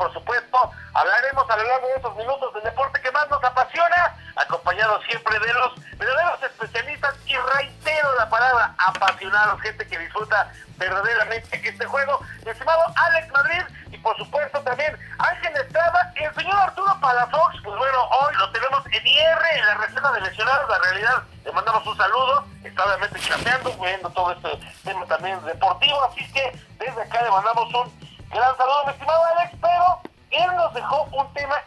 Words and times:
Por 0.00 0.10
supuesto 0.14 0.72
hablaremos 0.94 1.44
a 1.50 1.56
lo 1.58 1.62
largo 1.62 1.86
de 1.88 1.96
esos 1.96 2.16
minutos 2.16 2.54
del 2.54 2.62
deporte 2.62 3.02
que 3.02 3.10
más 3.10 3.28
nos 3.28 3.44
apasiona, 3.44 4.16
acompañado 4.34 4.98
siempre 5.02 5.38
de 5.38 5.52
los 5.52 5.74
verdaderos 5.98 6.42
especialistas 6.42 7.14
y 7.26 7.36
reitero 7.36 8.14
la 8.14 8.26
palabra 8.30 8.74
apasionados, 8.78 9.60
gente 9.60 9.86
que 9.86 9.98
disfruta 9.98 10.50
verdaderamente 10.78 11.60
este 11.68 11.84
juego. 11.84 12.18
estimado 12.46 12.82
Alex 12.96 13.30
Madrid 13.30 13.62
y 13.90 13.98
por 13.98 14.16
supuesto 14.16 14.58
también 14.60 14.96
Ángel 15.18 15.54
Estrada, 15.54 16.10
el 16.16 16.34
señor 16.34 16.56
Arturo 16.56 16.98
Palafox, 16.98 17.56
pues 17.62 17.76
bueno, 17.76 18.08
hoy 18.22 18.34
lo 18.36 18.50
tenemos 18.52 18.82
en 18.86 19.06
IR, 19.06 19.38
en 19.52 19.66
la 19.66 19.74
reserva 19.74 20.12
de 20.12 20.22
lesionados, 20.22 20.66
la 20.70 20.78
realidad, 20.78 21.22
le 21.44 21.52
mandamos 21.52 21.86
un 21.86 21.96
saludo, 21.98 22.46
está 22.64 22.86
obviamente 22.86 23.20
chateando, 23.20 23.70
viendo 23.76 24.08
todo 24.08 24.32
este 24.32 24.48
tema 24.82 25.04
también 25.04 25.44
deportivo, 25.44 26.02
así 26.04 26.32
que 26.32 26.58
desde 26.78 27.02
acá 27.02 27.20
le 27.20 27.30
mandamos 27.30 27.74
un 27.74 28.10
gran 28.30 28.56
saludo, 28.56 28.86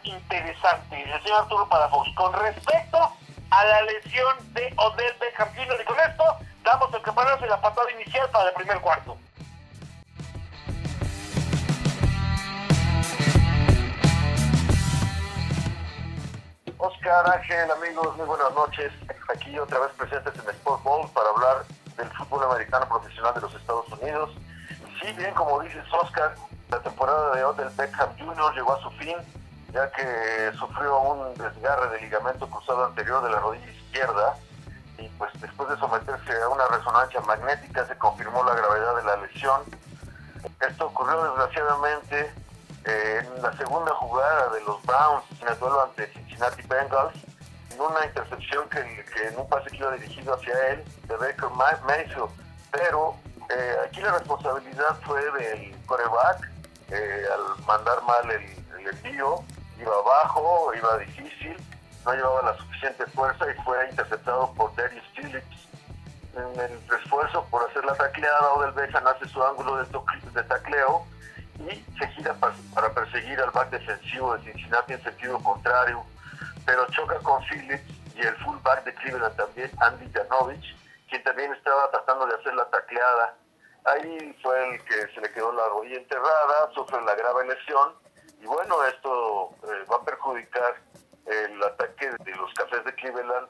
interesante, 0.04 1.02
el 1.02 1.22
señor 1.22 1.42
Arturo 1.42 1.68
Palafox, 1.68 2.08
con 2.14 2.32
respecto 2.32 2.98
a 3.50 3.64
la 3.64 3.82
lesión 3.82 4.36
de 4.52 4.72
Odell 4.76 5.14
Beckham 5.20 5.48
Jr. 5.54 5.80
Y 5.80 5.84
con 5.84 5.98
esto 6.00 6.24
damos 6.62 6.92
el 6.94 7.02
campeonato 7.02 7.44
y 7.44 7.48
la 7.48 7.60
patada 7.60 7.90
inicial 7.92 8.28
para 8.30 8.48
el 8.48 8.54
primer 8.54 8.80
cuarto. 8.80 9.16
Oscar 16.78 17.30
Ángel, 17.32 17.70
amigos, 17.70 18.16
muy 18.16 18.26
buenas 18.26 18.52
noches. 18.52 18.92
Aquí 19.34 19.58
otra 19.58 19.78
vez 19.78 19.90
presentes 19.92 20.34
en 20.34 20.50
Sport 20.50 20.82
Bowl 20.82 21.08
para 21.12 21.30
hablar 21.30 21.64
del 21.96 22.10
fútbol 22.10 22.44
americano 22.44 22.86
profesional 22.88 23.32
de 23.34 23.40
los 23.40 23.54
Estados 23.54 23.88
Unidos. 23.88 24.30
Sí, 25.00 25.12
bien, 25.12 25.32
como 25.34 25.60
dices, 25.62 25.84
Oscar, 25.92 26.34
la 26.70 26.80
temporada 26.80 27.36
de 27.36 27.44
Odell 27.44 27.70
Beckham 27.70 28.10
Jr. 28.18 28.54
llegó 28.54 28.74
a 28.74 28.82
su 28.82 28.90
fin, 28.92 29.16
ya 29.74 29.90
que 29.90 30.52
sufrió 30.56 30.98
un 31.00 31.34
desgarre 31.34 31.90
de 31.90 32.00
ligamento 32.00 32.48
cruzado 32.48 32.86
anterior 32.86 33.22
de 33.24 33.30
la 33.30 33.40
rodilla 33.40 33.70
izquierda 33.70 34.36
y 34.98 35.08
pues 35.18 35.30
después 35.40 35.68
de 35.68 35.76
someterse 35.76 36.42
a 36.42 36.48
una 36.48 36.66
resonancia 36.68 37.20
magnética 37.22 37.84
se 37.86 37.98
confirmó 37.98 38.44
la 38.44 38.54
gravedad 38.54 38.96
de 38.96 39.02
la 39.02 39.16
lesión. 39.16 39.62
Esto 40.60 40.86
ocurrió 40.86 41.24
desgraciadamente 41.24 42.32
en 42.84 43.42
la 43.42 43.52
segunda 43.56 43.92
jugada 43.94 44.50
de 44.50 44.60
los 44.62 44.80
Browns 44.84 45.24
en 45.40 45.48
el 45.48 45.58
duelo 45.58 45.82
ante 45.82 46.06
Cincinnati 46.12 46.62
Bengals, 46.62 47.14
en 47.72 47.80
una 47.80 48.04
intercepción 48.06 48.68
que, 48.68 48.78
en 49.26 49.38
un 49.38 49.48
pase 49.48 49.70
que 49.70 49.78
iba 49.78 49.90
dirigido 49.92 50.34
hacia 50.34 50.68
él, 50.68 50.84
de 51.08 51.16
Baker 51.16 51.50
Mayfield. 51.50 52.30
Pero 52.70 53.16
eh, 53.50 53.76
aquí 53.86 54.00
la 54.00 54.12
responsabilidad 54.12 54.96
fue 55.04 55.20
del 55.32 55.76
coreback 55.86 56.50
eh, 56.90 57.24
al 57.32 57.64
mandar 57.66 58.02
mal 58.02 58.30
el, 58.30 58.42
el, 58.78 58.88
envío, 58.88 59.42
iba 59.80 59.94
abajo, 59.94 60.72
iba 60.74 60.98
difícil, 60.98 61.56
no 62.04 62.12
llevaba 62.12 62.42
la 62.42 62.56
suficiente 62.56 63.06
fuerza 63.06 63.46
y 63.50 63.62
fue 63.62 63.88
interceptado 63.90 64.52
por 64.54 64.74
Darius 64.76 65.04
Phillips. 65.14 65.68
En 66.34 66.60
el 66.60 66.72
esfuerzo 66.98 67.44
por 67.50 67.68
hacer 67.68 67.84
la 67.84 67.94
tacleada, 67.94 68.52
Odell 68.54 68.72
Beckham 68.72 69.06
hace 69.06 69.28
su 69.28 69.42
ángulo 69.42 69.76
de, 69.76 69.86
de 70.32 70.42
tacleo 70.44 71.06
y 71.60 71.84
se 71.98 72.06
gira 72.08 72.34
para, 72.34 72.92
perseguir 72.92 73.40
al 73.40 73.50
back 73.52 73.70
defensivo 73.70 74.36
de 74.36 74.42
Cincinnati 74.52 74.94
en 74.94 75.02
sentido 75.02 75.38
contrario, 75.38 76.04
pero 76.66 76.86
choca 76.90 77.18
con 77.20 77.42
Phillips 77.44 77.84
y 78.16 78.20
el 78.20 78.34
fullback 78.36 78.84
de 78.84 78.94
Cleveland 78.94 79.36
también, 79.36 79.70
Andy 79.80 80.10
Janovich, 80.12 80.76
quien 81.08 81.22
también 81.22 81.52
estaba 81.52 81.90
tratando 81.90 82.26
de 82.26 82.34
hacer 82.34 82.54
la 82.54 82.64
tacleada. 82.66 83.34
Ahí 83.84 84.36
fue 84.42 84.74
el 84.74 84.84
que 84.84 85.14
se 85.14 85.20
le 85.20 85.30
quedó 85.30 85.52
la 85.52 85.68
rodilla 85.68 85.96
enterrada, 85.96 86.70
sufre 86.74 87.00
la 87.02 87.14
grave 87.14 87.46
lesión 87.46 88.03
y 88.44 88.46
bueno, 88.46 88.84
esto 88.84 89.54
eh, 89.62 89.86
va 89.90 89.96
a 89.96 90.04
perjudicar 90.04 90.74
el 91.24 91.62
ataque 91.62 92.10
de 92.10 92.36
los 92.36 92.52
cafés 92.52 92.84
de 92.84 92.94
Cleveland, 92.94 93.48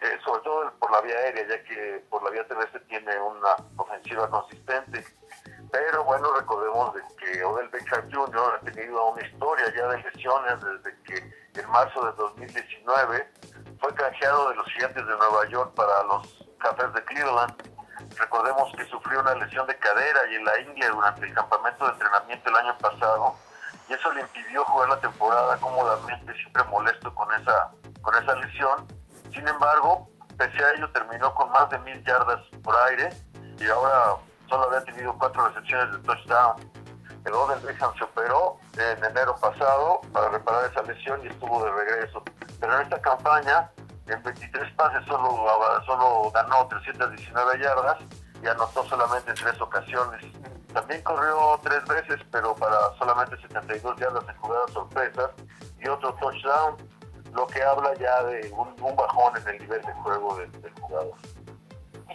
eh, 0.00 0.18
sobre 0.24 0.42
todo 0.42 0.72
por 0.80 0.90
la 0.90 1.00
vía 1.00 1.14
aérea, 1.16 1.46
ya 1.46 1.62
que 1.62 2.04
por 2.10 2.24
la 2.24 2.30
vía 2.30 2.44
terrestre 2.48 2.80
tiene 2.88 3.20
una 3.20 3.54
ofensiva 3.76 4.28
consistente. 4.28 5.06
Pero 5.70 6.02
bueno, 6.02 6.34
recordemos 6.34 6.92
de 6.92 7.02
que 7.18 7.44
Odell 7.44 7.68
Beckham 7.68 8.12
Jr. 8.12 8.54
ha 8.60 8.64
tenido 8.64 9.10
una 9.10 9.24
historia 9.24 9.72
ya 9.76 9.86
de 9.86 10.02
lesiones 10.02 10.54
desde 10.60 11.02
que 11.04 11.60
en 11.60 11.70
marzo 11.70 12.04
de 12.04 12.12
2019 12.16 13.32
fue 13.80 13.94
canjeado 13.94 14.48
de 14.48 14.56
los 14.56 14.66
gigantes 14.72 15.06
de 15.06 15.16
Nueva 15.18 15.46
York 15.50 15.72
para 15.76 16.02
los 16.02 16.48
Cafés 16.58 16.92
de 16.94 17.04
Cleveland. 17.04 17.54
Recordemos 18.18 18.72
que 18.76 18.84
sufrió 18.86 19.20
una 19.20 19.36
lesión 19.36 19.68
de 19.68 19.78
cadera 19.78 20.28
y 20.32 20.34
en 20.34 20.44
la 20.44 20.58
ingle 20.58 20.88
durante 20.88 21.26
el 21.26 21.32
campamento 21.32 21.86
de 21.86 21.92
entrenamiento 21.92 22.50
el 22.50 22.56
año 22.56 22.76
pasado 22.78 23.36
y 23.92 23.94
eso 23.94 24.10
le 24.12 24.22
impidió 24.22 24.64
jugar 24.64 24.88
la 24.88 25.00
temporada 25.00 25.56
cómodamente, 25.58 26.32
siempre 26.34 26.64
molesto 26.64 27.14
con 27.14 27.28
esa, 27.34 27.70
con 28.00 28.14
esa 28.14 28.34
lesión. 28.36 28.86
Sin 29.30 29.46
embargo, 29.46 30.08
pese 30.38 30.64
a 30.64 30.72
ello 30.72 30.90
terminó 30.92 31.34
con 31.34 31.50
más 31.50 31.68
de 31.68 31.78
mil 31.80 32.02
yardas 32.04 32.40
por 32.62 32.74
aire 32.88 33.10
y 33.58 33.66
ahora 33.66 34.16
solo 34.48 34.64
había 34.64 34.82
tenido 34.84 35.14
cuatro 35.18 35.46
recepciones 35.46 35.92
de 35.92 35.98
touchdown. 36.04 36.70
El 37.26 37.34
Odell 37.34 37.60
Beckham 37.60 37.94
se 37.98 38.04
operó 38.04 38.58
en 38.78 39.04
enero 39.04 39.36
pasado 39.36 40.00
para 40.10 40.30
reparar 40.30 40.70
esa 40.70 40.82
lesión 40.84 41.20
y 41.24 41.28
estuvo 41.28 41.62
de 41.62 41.70
regreso. 41.70 42.22
Pero 42.60 42.74
en 42.76 42.82
esta 42.82 43.00
campaña, 43.00 43.70
en 44.06 44.22
23 44.22 44.72
pases 44.74 45.04
solo, 45.06 45.46
solo 45.84 46.30
ganó 46.30 46.66
319 46.66 47.58
yardas 47.60 47.98
y 48.42 48.48
anotó 48.48 48.84
solamente 48.84 49.30
en 49.30 49.36
tres 49.36 49.60
ocasiones. 49.60 50.24
También 50.72 51.02
corrió 51.02 51.58
tres 51.62 51.84
veces, 51.86 52.20
pero 52.30 52.54
para 52.54 52.76
solamente 52.98 53.36
72 53.42 53.96
yardas 53.98 54.28
en 54.28 54.36
jugadas 54.36 54.70
sorpresas 54.72 55.30
y 55.78 55.88
otro 55.88 56.14
touchdown, 56.14 56.76
lo 57.32 57.46
que 57.46 57.62
habla 57.62 57.94
ya 57.94 58.22
de 58.24 58.50
un, 58.52 58.96
bajón 58.96 59.36
en 59.36 59.48
el 59.48 59.58
nivel 59.60 59.82
de 59.82 59.92
juego 59.92 60.36
del 60.36 60.72
jugador 60.80 61.14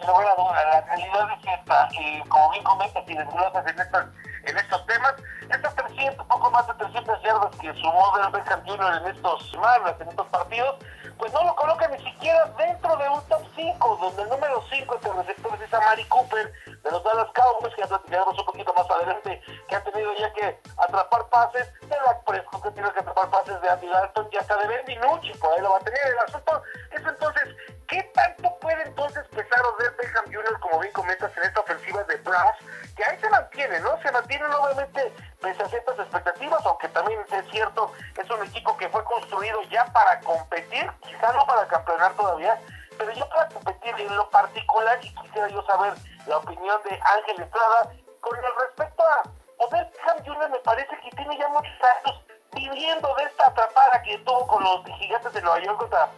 a 0.06 0.35
duda, 0.35 0.66
la 0.72 0.81
realidad 0.81 1.28
es 1.40 1.59
esta, 1.59 1.88
y 1.91 2.22
como 2.28 2.51
bien 2.51 2.63
comentas 2.63 3.03
y 3.07 3.13
desglosas 3.16 3.68
en, 3.68 3.79
estas, 3.79 4.06
en 4.45 4.57
estos 4.57 4.85
temas, 4.85 5.13
estos 5.50 5.75
300, 5.75 6.25
poco 6.25 6.51
más 6.51 6.68
de 6.68 6.74
300 6.75 7.24
yardas 7.24 7.56
que 7.59 7.74
sumó 7.74 8.18
del 8.18 8.31
Beckham 8.31 8.66
Jr. 8.66 9.01
en 9.01 9.16
estos 9.16 9.50
semanas, 9.51 9.95
en 10.00 10.09
estos 10.09 10.28
partidos, 10.28 10.75
pues 11.17 11.33
no 11.33 11.44
lo 11.44 11.55
coloca 11.55 11.88
ni 11.88 12.03
siquiera 12.03 12.45
dentro 12.57 12.95
de 12.97 13.09
un 13.09 13.22
top 13.28 13.41
5, 13.55 13.97
donde 14.01 14.22
el 14.23 14.29
número 14.29 14.61
5 14.69 14.95
entre 14.95 15.13
receptores 15.13 15.61
es 15.61 15.73
a 15.73 15.79
Mari 15.79 16.03
Cooper 16.05 16.53
de 16.66 16.91
los 16.91 17.03
Dallas 17.03 17.28
Cowboys, 17.33 17.73
que 17.75 17.81
ya 17.81 17.88
platicaremos 17.88 18.39
un 18.39 18.45
poquito 18.45 18.73
más 18.73 18.89
adelante, 18.89 19.41
que 19.67 19.75
ha 19.75 19.83
tenido 19.83 20.13
ya 20.16 20.31
que 20.33 20.59
atrapar 20.77 21.27
pases 21.29 21.73
de 21.81 21.95
Dak 21.95 22.23
Prescott, 22.25 22.63
que 22.63 22.72
tiene 22.72 22.91
que 22.91 23.00
atrapar 23.00 23.29
pases 23.29 23.61
de 23.61 23.69
Andy 23.69 23.88
Dalton 23.88 24.29
y 24.31 24.38
hasta 24.38 24.57
de 24.57 24.67
Ben 24.67 24.85
DiNucci, 24.85 25.33
por 25.39 25.53
ahí 25.53 25.61
lo 25.61 25.72
va 25.72 25.77
a 25.77 25.81
tener. 25.81 26.07
El 26.07 26.19
asunto 26.19 26.61
es 26.91 27.06
entonces, 27.06 27.56
¿qué 27.88 28.03
tanto 28.13 28.57
puede 28.59 28.83
entonces 28.83 29.25
pesar 29.29 29.66
Odell 29.66 29.91
Beckham 29.97 30.25
Jr., 30.25 30.59
como 30.59 30.79
bien 30.79 30.94
comentas, 30.94 31.35
en 31.38 31.44
esta 31.44 31.61
ofensiva 31.61 32.03
de 32.03 32.16
Browns? 32.17 32.57
Que 32.95 33.03
ahí 33.03 33.19
se 33.19 33.29
mantiene, 33.29 33.79
¿no? 33.79 34.01
Se 34.01 34.11
mantiene 34.11 34.45
obviamente 34.45 35.13
pese 35.41 35.63
a 35.63 35.67
ciertas 35.67 36.00
expectativas, 36.00 36.66
aunque 36.66 36.88
también 36.89 37.19
es 37.31 37.51
cierto, 37.51 37.91
un 38.37 38.47
equipo 38.47 38.77
que 38.77 38.89
fue 38.89 39.03
construido 39.03 39.61
ya 39.63 39.85
para 39.93 40.19
competir, 40.21 40.91
quizás 41.01 41.35
no 41.35 41.45
para 41.45 41.67
campeonar 41.67 42.13
todavía, 42.13 42.59
pero 42.97 43.11
ya 43.11 43.27
para 43.29 43.49
competir 43.49 43.95
en 43.99 44.15
lo 44.15 44.29
particular, 44.29 44.99
y 45.01 45.13
quisiera 45.15 45.47
yo 45.49 45.61
saber 45.63 45.93
la 46.25 46.37
opinión 46.37 46.81
de 46.83 46.99
Ángel 47.03 47.41
Estrada 47.41 47.91
con 48.21 48.37
respecto 48.59 49.03
a 49.03 49.23
Odell 49.59 49.85
Beckham 49.85 50.25
Jr. 50.25 50.49
me 50.49 50.59
parece 50.59 50.97
que 51.01 51.09
tiene 51.15 51.37
ya 51.37 51.47
muchos 51.49 51.73
años 51.81 52.21
viviendo 52.53 53.13
de 53.15 53.23
esta 53.23 53.47
atrapada 53.47 54.01
que 54.03 54.17
tuvo 54.19 54.45
con 54.47 54.63
los 54.63 54.85
gigantes 55.00 55.33
de 55.33 55.41
Nueva 55.41 55.59
York 55.59 55.79
contra 55.79 56.09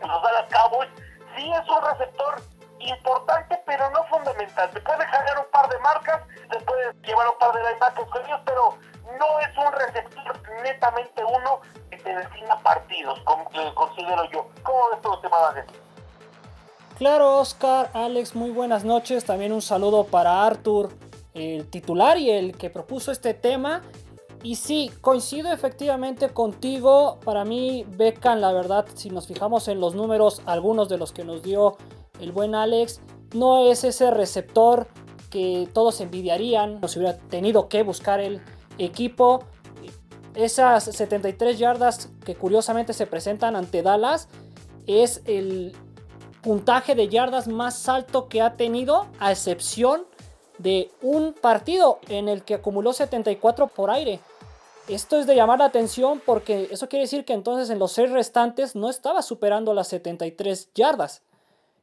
los 0.00 0.22
Dallas 0.22 0.48
Cowboys. 0.50 0.90
Sí 1.36 1.52
es 1.52 1.68
un 1.68 1.82
receptor 1.82 2.42
importante, 2.78 3.60
pero 3.66 3.90
no 3.90 4.04
fundamental. 4.04 4.70
Te 4.70 4.80
puede 4.80 5.04
jalar 5.06 5.38
un 5.38 5.50
par 5.50 5.68
de 5.68 5.78
marcas, 5.78 6.22
te 6.50 6.60
puede 6.60 6.92
llevar 7.02 7.28
un 7.28 7.38
par 7.38 7.52
de 7.52 7.62
linebackers 7.62 8.10
con 8.10 8.24
ellos, 8.24 8.40
pero 8.44 8.78
no 9.18 9.40
es 9.40 9.56
un 9.56 9.72
receptor 9.72 10.42
netamente 10.62 11.15
partidos, 12.62 13.18
como 13.24 13.44
considero 13.74 14.30
yo. 14.30 14.46
¿Cómo 14.62 14.78
ves 14.92 15.02
todo 15.02 15.18
tema, 15.20 15.36
Claro, 16.98 17.38
Oscar, 17.38 17.90
Alex, 17.92 18.34
muy 18.34 18.50
buenas 18.50 18.84
noches. 18.84 19.24
También 19.24 19.52
un 19.52 19.60
saludo 19.60 20.04
para 20.04 20.46
Arthur, 20.46 20.90
el 21.34 21.68
titular 21.68 22.16
y 22.16 22.30
el 22.30 22.56
que 22.56 22.70
propuso 22.70 23.12
este 23.12 23.34
tema. 23.34 23.82
Y 24.42 24.56
sí, 24.56 24.90
coincido 25.00 25.52
efectivamente 25.52 26.30
contigo. 26.30 27.18
Para 27.24 27.44
mí, 27.44 27.84
Beckham, 27.86 28.38
la 28.38 28.52
verdad, 28.52 28.86
si 28.94 29.10
nos 29.10 29.26
fijamos 29.26 29.68
en 29.68 29.80
los 29.80 29.94
números, 29.94 30.40
algunos 30.46 30.88
de 30.88 30.96
los 30.96 31.12
que 31.12 31.24
nos 31.24 31.42
dio 31.42 31.76
el 32.20 32.32
buen 32.32 32.54
Alex, 32.54 33.02
no 33.34 33.70
es 33.70 33.84
ese 33.84 34.10
receptor 34.10 34.86
que 35.30 35.68
todos 35.74 36.00
envidiarían. 36.00 36.80
Nos 36.80 36.96
hubiera 36.96 37.18
tenido 37.18 37.68
que 37.68 37.82
buscar 37.82 38.20
el 38.20 38.40
equipo. 38.78 39.44
Esas 40.36 40.84
73 40.84 41.58
yardas 41.58 42.10
que 42.24 42.34
curiosamente 42.34 42.92
se 42.92 43.06
presentan 43.06 43.56
ante 43.56 43.82
Dallas 43.82 44.28
es 44.86 45.22
el 45.24 45.74
puntaje 46.42 46.94
de 46.94 47.08
yardas 47.08 47.48
más 47.48 47.88
alto 47.88 48.28
que 48.28 48.42
ha 48.42 48.54
tenido, 48.54 49.06
a 49.18 49.32
excepción 49.32 50.06
de 50.58 50.90
un 51.00 51.32
partido 51.32 52.00
en 52.08 52.28
el 52.28 52.44
que 52.44 52.54
acumuló 52.54 52.92
74 52.92 53.68
por 53.68 53.90
aire. 53.90 54.20
Esto 54.88 55.18
es 55.18 55.26
de 55.26 55.34
llamar 55.34 55.58
la 55.58 55.64
atención 55.64 56.20
porque 56.24 56.68
eso 56.70 56.88
quiere 56.88 57.04
decir 57.04 57.24
que 57.24 57.32
entonces 57.32 57.70
en 57.70 57.78
los 57.78 57.92
seis 57.92 58.10
restantes 58.10 58.76
no 58.76 58.90
estaba 58.90 59.22
superando 59.22 59.72
las 59.72 59.88
73 59.88 60.70
yardas. 60.74 61.22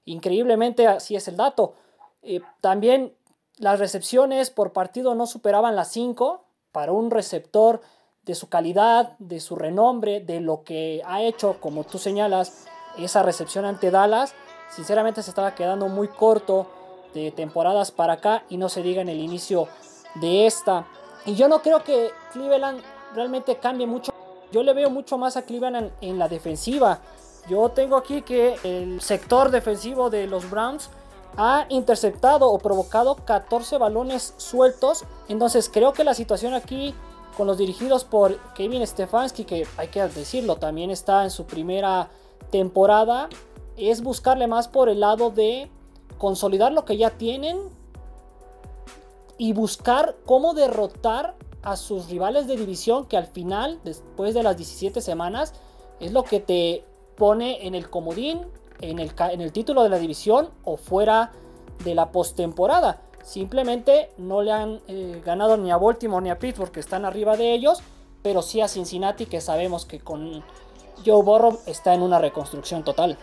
Increíblemente 0.06 0.86
así 0.86 1.16
es 1.16 1.28
el 1.28 1.38
dato. 1.38 1.74
Eh, 2.22 2.40
también 2.62 3.14
las 3.58 3.80
recepciones 3.80 4.52
por 4.52 4.74
partido 4.74 5.16
no 5.16 5.26
superaban 5.26 5.76
las 5.76 5.92
5 5.92 6.46
para 6.72 6.92
un 6.92 7.10
receptor 7.10 7.82
de 8.26 8.36
su 8.36 8.48
calidad, 8.48 9.18
de 9.20 9.40
su 9.40 9.56
renombre, 9.56 10.22
de 10.22 10.40
lo 10.40 10.64
que 10.64 11.02
ha 11.06 11.22
hecho, 11.22 11.58
como 11.60 11.84
tú 11.84 11.98
señalas, 11.98 12.66
esa 12.98 13.24
recepción 13.24 13.66
ante 13.66 13.92
Dallas. 13.92 14.34
Sinceramente 14.70 15.22
se 15.24 15.30
estaba 15.30 15.56
quedando 15.56 15.88
muy 15.88 16.08
corto 16.08 16.68
de 17.14 17.32
temporadas 17.32 17.92
para 17.92 18.14
acá 18.14 18.44
y 18.50 18.58
no 18.58 18.70
se 18.70 18.82
diga 18.82 19.02
en 19.02 19.10
el 19.10 19.20
inicio 19.20 19.68
de 20.16 20.46
esta. 20.46 20.88
Y 21.26 21.36
yo 21.36 21.48
no 21.48 21.62
creo 21.62 21.84
que 21.84 22.12
Cleveland 22.32 22.82
realmente 23.14 23.58
cambie 23.58 23.88
mucho. 23.88 24.12
Yo 24.52 24.64
le 24.64 24.74
veo 24.74 24.90
mucho 24.90 25.18
más 25.18 25.38
a 25.38 25.44
Cleveland 25.44 25.92
en 26.02 26.18
la 26.18 26.28
defensiva. 26.28 27.00
Yo 27.50 27.70
tengo 27.70 27.98
aquí 27.98 28.22
que 28.22 28.56
el 28.64 29.02
sector 29.02 29.52
defensivo 29.52 30.10
de 30.10 30.28
los 30.28 30.50
Browns 30.50 30.90
ha 31.36 31.66
interceptado 31.70 32.50
o 32.50 32.60
provocado 32.60 33.16
14 33.16 33.78
balones 33.78 34.34
sueltos. 34.38 35.04
Entonces 35.28 35.70
creo 35.72 35.94
que 35.94 36.04
la 36.04 36.14
situación 36.14 36.54
aquí 36.54 36.94
con 37.36 37.48
los 37.48 37.58
dirigidos 37.58 38.04
por 38.04 38.38
Kevin 38.54 38.86
Stefanski, 38.86 39.46
que 39.46 39.68
hay 39.78 39.88
que 39.88 40.02
decirlo, 40.08 40.56
también 40.58 40.92
está 40.92 41.24
en 41.24 41.32
su 41.32 41.46
primera 41.46 42.10
temporada, 42.52 43.30
es 43.78 44.02
buscarle 44.02 44.48
más 44.48 44.68
por 44.68 44.90
el 44.90 45.00
lado 45.00 45.30
de 45.30 45.70
consolidar 46.18 46.72
lo 46.72 46.86
que 46.86 46.98
ya 46.98 47.12
tienen 47.12 47.58
y 49.38 49.54
buscar 49.54 50.16
cómo 50.26 50.54
derrotar 50.54 51.36
a 51.64 51.76
sus 51.76 52.10
rivales 52.10 52.48
de 52.48 52.58
división 52.58 53.06
que 53.06 53.18
al 53.18 53.28
final, 53.28 53.80
después 53.84 54.34
de 54.34 54.44
las 54.44 54.58
17 54.58 55.02
semanas, 55.02 55.54
es 56.00 56.12
lo 56.12 56.24
que 56.24 56.40
te 56.40 56.86
pone 57.16 57.66
en 57.66 57.76
el 57.76 57.90
comodín, 57.90 58.42
en 58.82 59.00
el, 59.00 59.12
en 59.32 59.42
el 59.42 59.52
título 59.52 59.84
de 59.84 59.90
la 59.90 59.98
división 59.98 60.50
o 60.64 60.78
fuera 60.78 61.32
de 61.84 61.96
la 61.96 62.12
postemporada. 62.12 63.02
Simplemente 63.24 64.12
no 64.18 64.42
le 64.42 64.52
han 64.52 64.82
eh, 64.88 65.22
ganado 65.26 65.58
ni 65.58 65.72
a 65.72 65.78
Baltimore 65.78 66.22
ni 66.22 66.30
a 66.30 66.38
Pittsburgh, 66.38 66.72
que 66.72 66.82
están 66.82 67.06
arriba 67.06 67.38
de 67.38 67.54
ellos, 67.54 67.82
pero 68.22 68.42
sí 68.42 68.62
a 68.62 68.68
Cincinnati, 68.68 69.26
que 69.26 69.42
sabemos 69.42 69.86
que 69.86 70.00
con 70.00 70.44
Joe 71.06 71.24
Burrow 71.24 71.60
está 71.66 71.94
en 71.94 72.02
una 72.02 72.20
reconstrucción 72.20 72.84
total. 72.84 73.18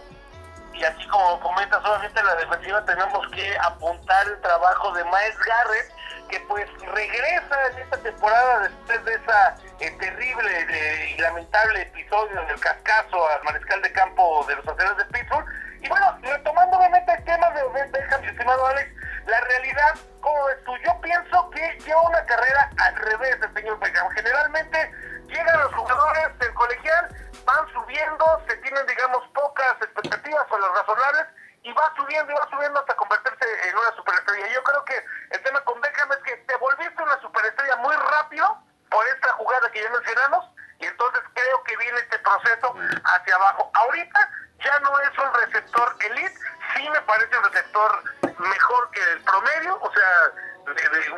Y 0.73 0.85
así 0.85 1.06
como 1.08 1.38
comenta 1.41 1.81
solamente 1.82 2.23
la 2.23 2.35
defensiva, 2.37 2.82
tenemos 2.87 3.29
que 3.29 3.58
apuntar 3.58 4.26
el 4.26 4.41
trabajo 4.41 4.93
de 4.94 5.05
Miles 5.05 5.38
Garrett, 5.47 5.93
que 6.31 6.41
pues 6.49 6.67
regresa 6.93 7.67
en 7.73 7.79
esta 7.81 7.99
temporada 7.99 8.61
después 8.61 9.05
de 9.05 9.14
esa 9.14 9.56
eh, 9.81 9.91
terrible 9.99 10.67
eh, 10.70 11.14
y 11.14 11.20
lamentable 11.20 11.82
episodio 11.82 12.41
del 12.47 12.58
cascazo 12.61 13.29
al 13.29 13.43
mariscal 13.44 13.82
de 13.82 13.93
campo 13.93 14.44
de 14.49 14.56
los 14.56 14.67
aceros 14.67 14.97
de 14.97 15.05
Pittsburgh. 15.06 15.44
Y 15.82 15.88
bueno, 15.88 16.19
retomando 16.23 16.79
obviamente 16.79 17.12
el 17.12 17.25
tema 17.25 17.50
de 17.50 17.62
Beckham, 17.93 18.25
estimado 18.25 18.67
Alex, 18.67 18.91
la 19.26 19.40
realidad, 19.40 19.94
como 20.20 20.44
ves 20.46 20.64
tú? 20.64 20.76
Yo 20.84 21.00
pienso 21.00 21.50
que 21.50 21.78
lleva 21.84 22.00
una 22.02 22.25
carrera 22.26 22.70
al 22.78 22.96
revés 22.96 23.38
el 23.43 23.55
señor 23.55 23.78
Beckham. 23.78 24.11
Generalmente 24.11 24.93
llegan 25.26 25.61
los 25.61 25.75
jugadores 25.75 26.38
del 26.38 26.55
colegial, 26.55 27.08
van 27.44 27.72
subiendo, 27.72 28.43
se 28.49 28.56
tienen, 28.58 28.87
digamos, 28.87 29.26
pocas 29.34 29.76
expectativas 29.81 30.46
o 30.50 30.58
las 30.58 30.70
razonables, 30.72 31.26
y 31.62 31.72
va 31.72 31.93
subiendo 31.94 32.32
y 32.32 32.34
va 32.34 32.49
subiendo 32.50 32.81
hasta 32.81 32.96
convertirse 32.96 33.69
en 33.69 33.76
una 33.76 33.94
superestrella. 33.94 34.46
Yo 34.49 34.62
creo 34.62 34.84
que 34.84 35.05
el 35.31 35.43
tema 35.43 35.61
con 35.64 35.81
Beckham 35.81 36.11
es 36.12 36.19
que 36.19 36.37
te 36.37 36.56
volviste 36.56 37.02
una 37.02 37.20
superestrella 37.20 37.76
muy 37.76 37.94
rápido 37.96 38.62
por 38.90 39.06
esta 39.06 39.32
jugada 39.34 39.70
que 39.70 39.82
ya 39.82 39.90
mencionamos, 39.90 40.46
y 40.78 40.87
entonces 40.87 41.23
creo 41.34 41.62
que 41.64 41.76
viene 41.76 41.99
este 42.00 42.19
proceso 42.20 42.75
hacia 43.05 43.34
abajo. 43.37 43.70
Ahorita 43.75 44.31
ya 44.65 44.79
no 44.81 45.01
es 45.01 45.19
un 45.19 45.35
receptor 45.35 45.97
elite, 46.01 46.39
sí 46.75 46.89
me 46.91 47.01
parece 47.03 47.37
un 47.37 47.45
receptor 47.45 48.05
mejor 48.39 48.91
que 48.91 49.01
el 49.12 49.23
promedio, 49.23 49.79
o 49.81 49.93
sea, 49.93 50.33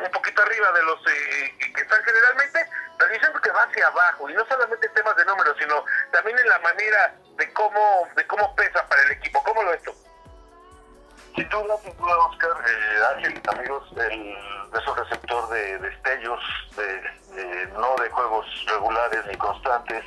un 0.03 0.11
poquito 0.11 0.41
arriba 0.41 0.71
de 0.71 0.83
los 0.83 0.99
eh, 1.07 1.57
que 1.75 1.81
están 1.81 2.03
generalmente, 2.03 2.69
pero 2.97 3.13
yo 3.13 3.41
que 3.41 3.51
va 3.51 3.63
hacia 3.63 3.87
abajo, 3.87 4.29
y 4.29 4.33
no 4.33 4.45
solamente 4.45 4.87
en 4.87 4.93
temas 4.93 5.15
de 5.15 5.25
números, 5.25 5.55
sino 5.59 5.85
también 6.11 6.37
en 6.39 6.49
la 6.49 6.59
manera 6.59 7.15
de 7.35 7.53
cómo, 7.53 8.07
de 8.15 8.25
cómo 8.27 8.55
pesa 8.55 8.87
para 8.87 9.01
el 9.03 9.11
equipo. 9.11 9.43
¿Cómo 9.43 9.63
lo 9.63 9.71
ves 9.71 9.83
tú? 9.83 9.93
Sin 11.35 11.49
duda, 11.49 11.77
sin 11.83 11.97
duda, 11.97 12.17
Oscar, 12.17 12.51
eh, 12.65 13.15
Ángel, 13.15 13.41
amigos, 13.49 13.91
el, 13.97 14.37
es 14.73 14.87
un 14.87 14.95
receptor 14.95 15.49
de 15.49 15.79
destellos, 15.79 16.39
de, 16.75 17.67
no 17.73 17.95
de 17.95 18.09
juegos 18.09 18.45
regulares 18.67 19.25
ni 19.25 19.35
constantes. 19.37 20.03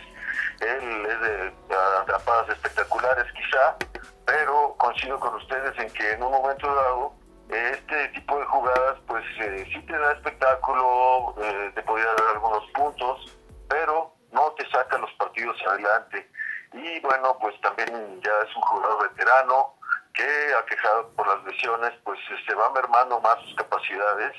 Él 0.61 1.07
es 1.07 1.21
de 1.21 1.53
atrapadas 2.01 2.49
espectaculares, 2.51 3.27
quizá, 3.33 3.77
pero 4.25 4.75
coincido 4.79 5.19
con 5.21 5.35
ustedes 5.35 5.79
en 5.79 5.91
que 5.91 6.13
en 6.13 6.23
un 6.23 6.33
momento 6.33 6.67
dado 6.75 7.13
este 7.49 8.09
tipo 8.09 8.39
de 8.39 8.45
jugadas 8.47 8.99
pues 9.07 9.25
eh, 9.41 9.65
sí 9.73 9.81
te 9.87 9.97
da 9.97 10.13
espectáculo, 10.13 11.35
eh, 11.41 11.73
te 11.75 11.83
podría 11.83 12.07
dar 12.07 12.35
algunos 12.35 12.65
puntos, 12.73 13.39
pero 13.69 14.13
no 14.33 14.53
te 14.53 14.69
saca 14.71 14.99
los 14.99 15.13
partidos 15.15 15.57
adelante. 15.67 16.29
Y 16.73 17.01
bueno, 17.01 17.39
pues 17.41 17.59
también 17.61 18.21
ya 18.23 18.33
es 18.49 18.57
un 18.57 18.63
jugador 18.63 19.11
veterano, 19.11 19.75
que 20.13 20.55
aquejado 20.61 21.11
por 21.15 21.27
las 21.29 21.45
lesiones, 21.45 21.93
pues 22.05 22.19
se 22.47 22.55
va 22.55 22.71
mermando 22.71 23.21
más 23.21 23.39
sus 23.43 23.55
capacidades 23.55 24.33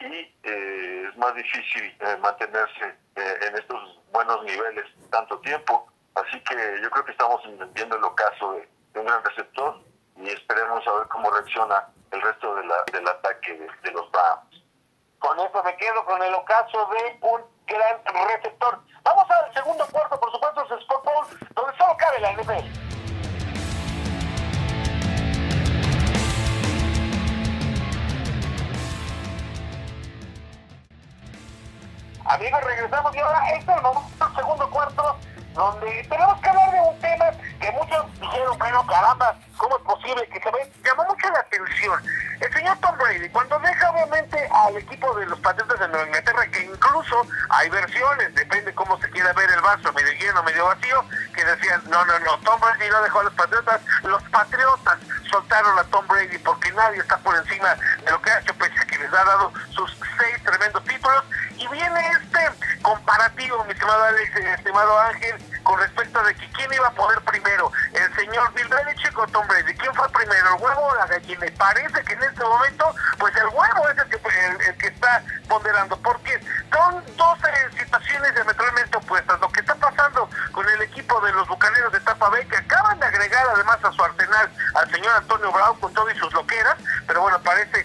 y 0.00 0.34
eh, 0.42 1.08
es 1.08 1.16
más 1.16 1.34
difícil 1.34 1.96
eh, 2.00 2.16
mantenerse 2.20 2.96
eh, 3.16 3.38
en 3.48 3.56
estos 3.56 4.00
buenos 4.12 4.42
niveles 4.44 4.84
tanto 5.10 5.38
tiempo. 5.40 5.86
Así 6.14 6.40
que 6.44 6.80
yo 6.82 6.90
creo 6.90 7.04
que 7.04 7.12
estamos 7.12 7.42
viendo 7.74 7.96
el 7.96 8.04
ocaso 8.04 8.52
de, 8.52 8.68
un 9.00 9.06
gran 9.06 9.24
receptor 9.24 9.80
y 10.16 10.28
esperemos 10.28 10.86
a 10.86 10.92
ver 10.92 11.08
cómo 11.08 11.30
reacciona 11.30 11.88
el 12.12 12.22
resto 12.22 12.54
de 12.54 12.64
la, 12.66 12.76
del 12.92 13.08
ataque 13.08 13.68
de, 13.82 13.90
los 13.90 14.10
Browns. 14.12 14.62
Con 15.18 15.40
eso 15.40 15.62
me 15.64 15.76
quedo 15.76 16.04
con 16.04 16.22
el 16.22 16.34
ocaso 16.34 16.88
de 16.92 17.18
un 17.22 17.42
gran 17.66 18.28
receptor. 18.28 18.80
Vamos 19.02 19.30
al 19.30 19.52
segundo 19.52 19.84
cuarto, 19.90 20.20
por 20.20 20.30
supuesto, 20.30 20.64
es 20.64 20.82
Sport 20.82 21.04
Bowl, 21.04 21.26
donde 21.54 21.76
solo 21.76 21.96
cabe 21.96 22.20
la 22.20 22.32
NFL. 22.32 22.93
Amigos, 32.34 32.64
regresamos 32.64 33.14
y 33.14 33.18
ahora 33.20 33.48
es 33.50 33.68
el 33.68 33.80
momento, 33.80 34.32
segundo 34.34 34.68
cuarto, 34.68 35.16
donde 35.54 36.04
tenemos 36.10 36.40
que 36.40 36.48
hablar 36.48 36.72
de 36.72 36.80
un 36.80 36.98
tema 36.98 37.26
que 37.60 37.70
muchos 37.70 38.20
dijeron, 38.20 38.58
bueno, 38.58 38.84
caramba, 38.88 39.36
¿cómo 39.56 39.76
es 39.76 39.82
posible 39.84 40.28
que 40.32 40.40
se 40.40 40.50
ve? 40.50 40.72
Llamó 40.84 41.04
mucho 41.04 41.30
la 41.30 41.38
atención. 41.38 42.02
El 42.40 42.52
señor 42.52 42.76
Tom 42.78 42.98
Brady, 42.98 43.28
cuando 43.28 43.56
deja 43.60 43.88
obviamente 43.88 44.48
al 44.52 44.76
equipo 44.76 45.14
de 45.14 45.26
los 45.26 45.38
Patriotas 45.38 45.78
de 45.78 45.86
Nueva 45.86 46.06
Inglaterra, 46.06 46.46
que 46.50 46.64
incluso 46.64 47.22
hay 47.50 47.70
versiones, 47.70 48.34
depende 48.34 48.74
cómo 48.74 48.98
se 48.98 49.08
quiera 49.10 49.32
ver 49.32 49.48
el 49.52 49.60
vaso, 49.60 49.92
medio 49.92 50.12
lleno, 50.14 50.42
medio 50.42 50.66
vacío, 50.66 51.04
que 51.36 51.44
decían, 51.44 51.82
no, 51.86 52.04
no, 52.04 52.18
no, 52.18 52.36
Tom 52.38 52.60
Brady 52.60 52.90
no 52.90 53.00
dejó 53.02 53.20
a 53.20 53.24
los 53.24 53.34
Patriotas, 53.34 53.80
los 54.02 54.22
Patriotas 54.24 54.98
soltaron 55.30 55.78
a 55.78 55.84
Tom 55.84 56.04
Brady 56.08 56.38
porque 56.38 56.72
nadie 56.72 56.98
está 56.98 57.16
por 57.18 57.36
encima 57.36 57.76
Ángel, 64.80 65.36
con 65.62 65.78
respecto 65.78 66.22
de 66.24 66.34
que 66.34 66.50
quién 66.50 66.72
iba 66.72 66.88
a 66.88 66.90
poder 66.92 67.20
primero, 67.22 67.70
el 67.92 68.14
señor 68.16 68.52
Bill 68.54 68.68
Belichick 68.68 69.16
o 69.18 69.26
Tom 69.28 69.46
Brady. 69.46 69.74
¿Quién 69.74 69.94
fue 69.94 70.08
primero, 70.10 70.56
el 70.56 70.62
huevo 70.62 70.82
o 70.82 70.94
la 70.96 71.06
gallina? 71.06 71.46
Parece 71.56 72.02
que 72.02 72.12
en 72.12 72.22
este 72.22 72.44
momento, 72.44 72.94
pues 73.18 73.34
el 73.36 73.46
huevo 73.46 73.88
es 73.88 73.98
el 73.98 74.08
que, 74.08 74.68
el, 74.68 74.76
que 74.78 74.86
está 74.88 75.22
ponderando, 75.48 75.96
porque 76.02 76.40
son 76.72 77.02
dos 77.16 77.38
situaciones 77.78 78.34
diametralmente 78.34 78.96
opuestas. 78.96 79.40
Lo 79.40 79.48
que 79.50 79.60
está 79.60 79.74
pasando 79.76 80.28
con 80.52 80.68
el 80.68 80.82
equipo 80.82 81.20
de 81.20 81.32
los 81.32 81.46
Bucaneros 81.48 81.92
de 81.92 82.00
Tampa 82.00 82.28
Bay, 82.30 82.44
que 82.46 82.56
acaban 82.56 82.98
de 82.98 83.06
agregar 83.06 83.46
además 83.54 83.78
a 83.84 83.92
su 83.92 84.02
arsenal 84.02 84.50
al 84.74 84.90
señor 84.90 85.14
Antonio 85.16 85.52
Brown 85.52 85.78
con 85.80 85.94
todo 85.94 86.10
y 86.10 86.18
sus 86.18 86.32
loqueras, 86.32 86.76
pero 87.06 87.20
bueno, 87.22 87.40
parece 87.42 87.83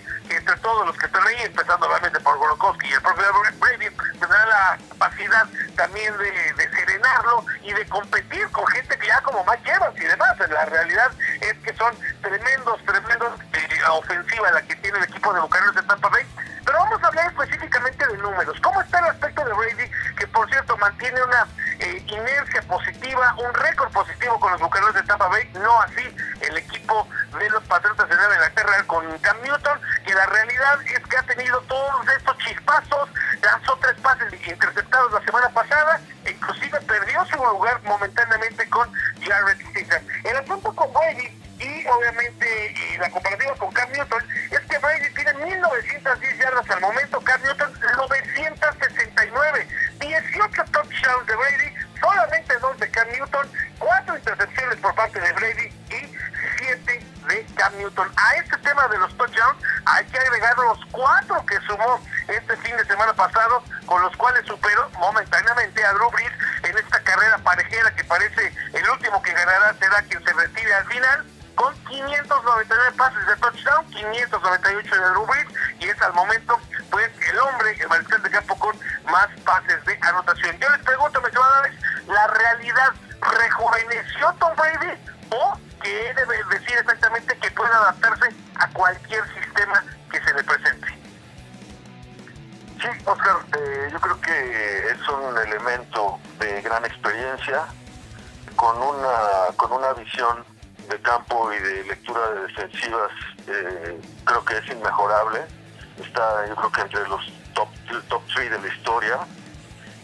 Está 105.98 106.48
yo 106.48 106.55
creo 106.55 106.71
que 106.71 106.81
entre 106.81 107.07
los 107.07 107.21
top, 107.53 107.67
top 108.07 108.21
3 108.33 108.51
de 108.51 108.59
la 108.59 108.67
historia. 108.67 109.19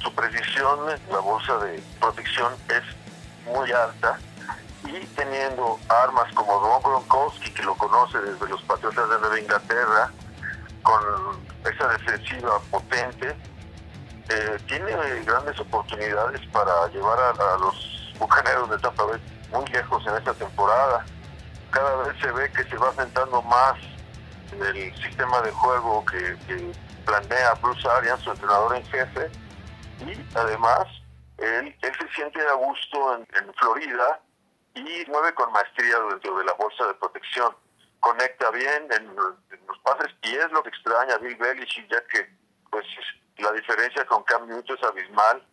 Su 0.01 0.13
precisión 0.13 0.79
en 0.89 1.13
la 1.13 1.19
bolsa 1.19 1.57
de 1.57 1.81
protección 1.99 2.53
es 2.69 2.83
muy 3.51 3.71
alta 3.71 4.19
y 4.83 5.05
teniendo 5.15 5.79
armas 5.89 6.31
como 6.33 6.59
Don 6.59 6.81
Gronkowski, 6.81 7.51
que 7.51 7.63
lo 7.63 7.75
conoce 7.75 8.19
desde 8.19 8.47
los 8.47 8.61
Patriotas 8.63 9.09
de 9.09 9.19
Nueva 9.19 9.39
Inglaterra, 9.39 10.11
con 10.83 11.01
esa 11.65 11.87
defensiva 11.89 12.59
potente, 12.69 13.35
eh, 14.29 14.57
tiene 14.67 14.91
grandes 15.23 15.59
oportunidades 15.59 16.41
para 16.51 16.87
llevar 16.89 17.17
a, 17.19 17.53
a 17.53 17.57
los 17.57 18.13
bucaneros 18.19 18.69
de 18.69 18.77
Tampa 18.77 19.03
Bay 19.03 19.21
muy 19.51 19.65
lejos 19.71 20.05
en 20.07 20.15
esta 20.15 20.33
temporada. 20.33 21.05
Cada 21.71 21.95
vez 22.03 22.15
se 22.21 22.31
ve 22.31 22.51
que 22.51 22.63
se 22.65 22.77
va 22.77 22.93
sentando 22.93 23.41
más 23.43 23.75
el 24.51 24.95
sistema 25.01 25.41
de 25.41 25.51
juego 25.51 26.05
que, 26.05 26.73
planea 27.05 27.53
Bruce 27.61 27.87
Arians, 27.87 28.21
su 28.21 28.31
entrenador 28.31 28.75
en 28.75 28.85
jefe, 28.87 29.29
y 29.99 30.37
además 30.37 30.87
él, 31.37 31.75
él 31.81 31.91
se 31.99 32.07
siente 32.15 32.41
a 32.41 32.53
gusto 32.53 33.15
en, 33.15 33.53
Florida 33.53 34.21
y 34.73 35.05
mueve 35.07 35.33
con 35.35 35.51
maestría 35.51 35.99
dentro 36.09 36.37
de 36.37 36.45
la 36.45 36.53
bolsa 36.53 36.87
de 36.87 36.93
protección. 36.95 37.55
Conecta 37.99 38.49
bien 38.51 38.87
en, 38.91 39.15
los 39.15 39.79
pases 39.83 40.13
y 40.23 40.35
es 40.35 40.51
lo 40.51 40.63
que 40.63 40.69
extraña 40.69 41.13
a 41.13 41.17
Bill 41.19 41.35
Belichick, 41.35 41.87
ya 41.89 42.03
que 42.07 42.27
pues 42.71 42.85
la 43.37 43.51
diferencia 43.51 44.05
con 44.05 44.23
Cam 44.23 44.47
Newton 44.47 44.77
es 44.77 44.83
abismal 44.83 45.45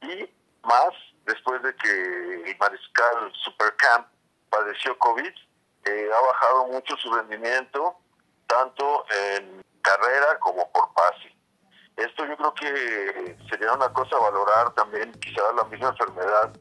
y 0.00 0.30
más 0.62 0.90
después 1.26 1.62
de 1.62 1.74
que 1.76 2.50
el 2.50 2.56
mariscal 2.58 3.32
Supercamp 3.44 4.06
padeció 4.50 4.96
COVID, 4.98 5.32
eh, 5.84 6.08
ha 6.14 6.20
bajado 6.20 6.66
mucho 6.68 6.96
su 6.96 7.12
rendimiento, 7.12 7.98
tanto 8.46 9.04
en 9.10 9.62
carrera 9.82 10.38
como 10.40 10.70
por 10.72 10.92
pase. 10.94 11.34
Esto 11.96 12.26
yo 12.26 12.36
creo 12.36 12.54
que 12.54 13.36
sería 13.48 13.72
una 13.72 13.92
cosa 13.92 14.18
valorar 14.18 14.72
también, 14.74 15.12
quizá 15.12 15.42
la 15.52 15.64
misma 15.64 15.88
enfermedad. 15.88 16.52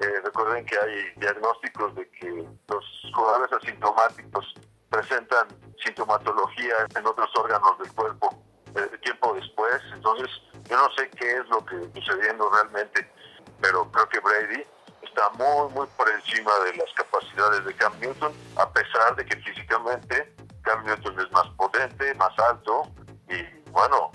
Eh, 0.00 0.20
recuerden 0.24 0.64
que 0.64 0.78
hay 0.78 1.12
diagnósticos 1.16 1.94
de 1.94 2.10
que 2.10 2.46
los 2.68 2.84
jugadores 3.14 3.52
asintomáticos 3.52 4.54
presentan 4.88 5.48
sintomatología 5.84 6.74
en 6.96 7.06
otros 7.06 7.30
órganos 7.36 7.78
del 7.78 7.92
cuerpo 7.92 8.42
eh, 8.76 8.98
tiempo 9.02 9.34
después. 9.34 9.82
Entonces, 9.92 10.30
yo 10.68 10.76
no 10.76 10.90
sé 10.96 11.10
qué 11.10 11.32
es 11.32 11.48
lo 11.48 11.64
que 11.66 11.76
está 11.76 12.00
sucediendo 12.00 12.48
realmente 12.50 13.06
pero 13.60 13.90
creo 13.90 14.08
que 14.08 14.20
Brady 14.20 14.64
está 15.02 15.28
muy, 15.30 15.72
muy 15.72 15.86
por 15.96 16.08
encima 16.08 16.52
de 16.64 16.76
las 16.76 16.92
capacidades 16.94 17.64
de 17.64 17.74
Cam 17.74 17.92
Newton, 18.00 18.32
a 18.56 18.70
pesar 18.70 19.16
de 19.16 19.24
que 19.24 19.36
físicamente 19.36 20.34
Cam 20.62 20.84
Newton 20.84 21.18
es 21.20 21.32
más 21.32 21.46
potente, 21.56 22.14
más 22.14 22.38
alto 22.38 22.82
y 23.28 23.42
bueno, 23.70 24.10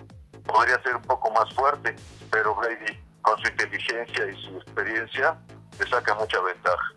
podría 0.46 0.82
ser 0.84 0.96
un 0.96 1.02
poco 1.04 1.32
más 1.32 1.54
fuerte, 1.54 1.96
pero 2.32 2.56
Brady 2.56 3.00
con 3.22 3.38
su 3.40 3.48
inteligencia 3.48 4.26
y 4.28 4.42
su 4.44 4.58
experiencia 4.58 5.38
le 5.80 5.90
saca 5.90 6.14
mucha 6.16 6.40
ventaja 6.42 6.96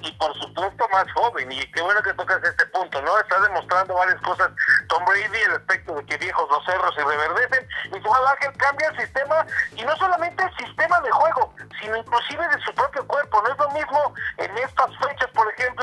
y 0.00 0.12
por 0.12 0.34
supuesto 0.38 0.88
más 0.92 1.10
joven. 1.12 1.50
Y 1.50 1.60
qué 1.72 1.82
bueno 1.82 2.02
que 2.02 2.12
tocas 2.14 2.42
este 2.42 2.66
punto, 2.66 3.00
¿no? 3.02 3.18
Está 3.18 3.40
demostrando 3.40 3.94
varias 3.94 4.20
cosas 4.22 4.50
Tom 4.88 5.04
Brady, 5.04 5.42
el 5.46 5.52
aspecto 5.52 5.94
de 5.94 6.04
que 6.06 6.16
viejos 6.18 6.48
los 6.50 6.64
cerros 6.64 6.94
se 6.94 7.04
reverdecen. 7.04 7.68
Y 7.86 8.02
su 8.02 8.14
Ángel 8.14 8.52
cambia 8.56 8.88
el 8.88 8.96
sistema, 8.98 9.46
y 9.74 9.82
no 9.84 9.96
solamente 9.96 10.42
el 10.44 10.66
sistema 10.66 11.00
de 11.00 11.10
juego, 11.10 11.54
sino 11.80 11.96
inclusive 11.96 12.46
de 12.48 12.60
su 12.62 12.72
propio 12.74 13.06
cuerpo. 13.06 13.42
No 13.42 13.52
es 13.52 13.58
lo 13.58 13.70
mismo 13.70 14.14
en 14.38 14.58
estas 14.58 14.90
fechas, 14.98 15.30
por 15.32 15.50
ejemplo, 15.52 15.75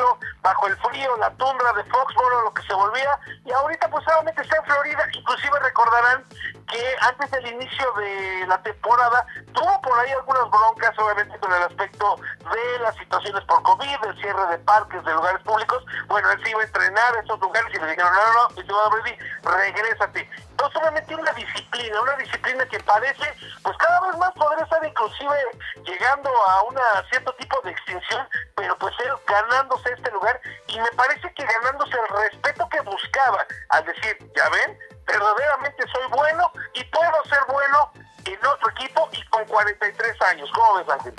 bajo 0.43 0.67
el 0.67 0.75
frío, 0.77 1.17
la 1.17 1.31
tundra 1.31 1.73
de 1.73 1.83
Foxboro, 1.85 2.41
lo 2.43 2.53
que 2.53 2.61
se 2.63 2.73
volvía, 2.73 3.17
y 3.45 3.51
ahorita 3.51 3.89
pues 3.89 4.03
solamente 4.03 4.41
está 4.41 4.57
en 4.57 4.65
Florida. 4.65 5.07
Inclusive 5.13 5.59
recordarán 5.59 6.23
que 6.67 6.95
antes 7.01 7.31
del 7.31 7.47
inicio 7.47 7.91
de 7.93 8.45
la 8.47 8.61
temporada 8.61 9.25
tuvo 9.53 9.81
por 9.81 9.99
ahí 9.99 10.11
algunas 10.11 10.49
broncas, 10.49 10.97
obviamente 10.97 11.37
con 11.39 11.53
el 11.53 11.63
aspecto 11.63 12.19
de 12.39 12.79
las 12.79 12.95
situaciones 12.95 13.43
por 13.45 13.61
COVID, 13.63 13.99
del 13.99 14.21
cierre 14.21 14.47
de 14.47 14.57
parques, 14.59 15.03
de 15.03 15.13
lugares 15.13 15.41
públicos. 15.43 15.83
Bueno, 16.07 16.29
él 16.31 16.43
se 16.43 16.49
iba 16.51 16.61
a 16.61 16.65
entrenar 16.65 17.15
en 17.15 17.23
esos 17.23 17.39
lugares 17.39 17.69
y 17.73 17.79
le 17.79 17.87
dijeron, 17.87 18.11
no, 18.13 18.33
no, 18.33 18.49
no, 18.49 18.61
y 18.61 18.63
Brady, 18.63 19.17
regrésate. 19.43 20.29
Entonces, 20.51 20.81
obviamente 20.81 21.15
una 21.15 21.31
disciplina, 21.33 22.01
una 22.01 22.15
disciplina 22.17 22.65
que 22.67 22.79
parece, 22.81 23.33
pues 23.63 23.77
cada 23.77 24.01
vez 24.01 24.17
más 24.17 24.31
podría 24.33 24.63
estar 24.63 24.85
inclusive 24.85 25.35
llegando 25.83 26.29
a 26.29 26.63
un 26.63 26.77
cierto 27.09 27.33
tipo 27.33 27.59
de 27.63 27.71
extinción, 27.71 28.27
pero 28.55 28.77
pues 28.77 28.93
él 29.05 29.11
ganándose 29.27 29.93
este 29.93 30.11
lugar 30.11 30.39
y 30.67 30.79
me 30.79 30.91
parece 30.91 31.33
que 31.33 31.45
ganándose 31.45 31.97
el 31.97 32.07
respeto 32.17 32.67
que 32.69 32.81
buscaba 32.81 33.45
al 33.69 33.85
decir, 33.85 34.17
ya 34.35 34.49
ven, 34.49 34.77
verdaderamente 35.05 35.83
soy 35.91 36.17
bueno 36.17 36.51
y 36.73 36.83
puedo 36.85 37.23
ser 37.29 37.39
bueno 37.51 37.91
en 38.25 38.45
otro 38.45 38.69
equipo 38.71 39.09
y 39.11 39.25
con 39.29 39.45
43 39.45 40.21
años. 40.21 40.49
¿Cómo 40.53 40.77
ves, 40.77 40.89
Ángel? 40.89 41.13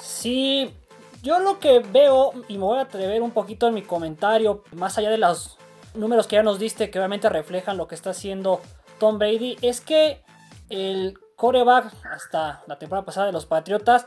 Sí, 0.00 0.76
yo 1.22 1.38
lo 1.38 1.58
que 1.58 1.80
veo, 1.80 2.32
y 2.48 2.58
me 2.58 2.64
voy 2.64 2.78
a 2.78 2.82
atrever 2.82 3.22
un 3.22 3.30
poquito 3.30 3.66
en 3.66 3.74
mi 3.74 3.82
comentario, 3.82 4.62
más 4.72 4.98
allá 4.98 5.10
de 5.10 5.18
los 5.18 5.58
números 5.94 6.26
que 6.26 6.36
ya 6.36 6.42
nos 6.42 6.58
diste, 6.58 6.90
que 6.90 6.98
obviamente 6.98 7.28
reflejan 7.28 7.76
lo 7.76 7.88
que 7.88 7.94
está 7.94 8.10
haciendo 8.10 8.60
Tom 8.98 9.18
Brady, 9.18 9.56
es 9.62 9.80
que 9.80 10.22
el 10.68 11.18
coreback 11.36 11.92
hasta 12.12 12.62
la 12.66 12.78
temporada 12.78 13.04
pasada 13.04 13.26
de 13.26 13.32
los 13.32 13.46
Patriotas 13.46 14.06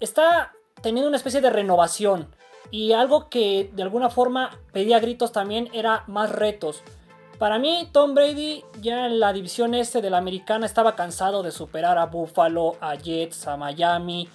está 0.00 0.52
teniendo 0.82 1.08
una 1.08 1.16
especie 1.16 1.40
de 1.40 1.50
renovación. 1.50 2.34
Y 2.70 2.92
algo 2.92 3.28
que 3.28 3.70
de 3.72 3.82
alguna 3.82 4.10
forma 4.10 4.58
pedía 4.72 4.98
gritos 4.98 5.32
también 5.32 5.70
era 5.72 6.02
más 6.08 6.32
retos. 6.32 6.82
Para 7.38 7.58
mí, 7.58 7.86
Tom 7.92 8.14
Brady 8.14 8.64
ya 8.80 9.06
en 9.06 9.20
la 9.20 9.32
división 9.32 9.74
este 9.74 10.00
de 10.00 10.08
la 10.08 10.16
americana 10.16 10.64
estaba 10.64 10.96
cansado 10.96 11.42
de 11.42 11.52
superar 11.52 11.98
a 11.98 12.06
Buffalo, 12.06 12.76
a 12.80 12.94
Jets, 12.94 13.46
a 13.46 13.58
Miami. 13.58 14.26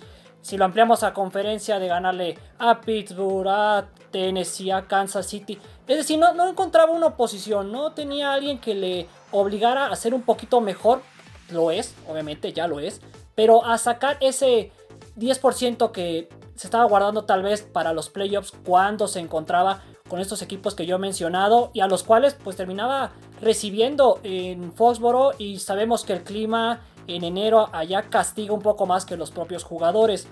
Si 0.42 0.56
lo 0.56 0.66
ampliamos 0.66 1.02
a 1.02 1.14
conferencia 1.14 1.80
de 1.80 1.88
ganarle 1.88 2.38
a 2.60 2.80
Pittsburgh, 2.80 3.48
a 3.48 3.88
Tennessee, 4.12 4.70
a 4.70 4.84
Kansas 4.88 5.26
City. 5.26 5.58
Es 5.88 5.98
decir, 5.98 6.20
no, 6.20 6.34
no 6.36 6.48
encontraba 6.48 6.92
una 6.92 7.08
oposición, 7.08 7.72
no 7.72 7.92
tenía 7.94 8.34
alguien 8.34 8.60
que 8.60 8.76
le 8.76 9.08
obligara 9.32 9.88
a 9.88 9.96
ser 9.96 10.14
un 10.14 10.22
poquito 10.22 10.62
mejor. 10.62 11.02
Lo 11.50 11.72
es, 11.72 11.96
obviamente 12.08 12.54
ya 12.54 12.68
lo 12.68 12.80
es. 12.80 13.02
Pero 13.34 13.66
a 13.66 13.80
sacar 13.80 14.18
ese 14.22 14.72
10% 15.18 15.92
que 15.92 16.30
se 16.56 16.68
estaba 16.68 16.86
guardando 16.86 17.24
tal 17.24 17.42
vez 17.42 17.64
para 17.64 17.94
los 17.94 18.10
playoffs 18.10 18.54
cuando 18.64 19.08
se 19.08 19.20
encontraba 19.20 19.82
con 20.12 20.20
estos 20.20 20.42
equipos 20.42 20.76
que 20.76 20.86
yo 20.86 20.98
he 20.98 21.00
mencionado 21.00 21.72
y 21.72 21.80
a 21.80 21.88
los 21.88 22.04
cuales 22.04 22.36
pues 22.44 22.58
terminaba 22.58 23.14
recibiendo 23.40 24.20
en 24.24 24.74
Foxboro 24.74 25.32
y 25.38 25.60
sabemos 25.60 26.04
que 26.04 26.12
el 26.12 26.24
clima 26.26 26.82
en 27.08 27.24
enero 27.24 27.70
allá 27.72 28.10
castiga 28.10 28.54
un 28.54 28.62
poco 28.62 28.86
más 28.86 29.06
que 29.06 29.16
los 29.16 29.32
propios 29.32 29.64
jugadores. 29.64 30.28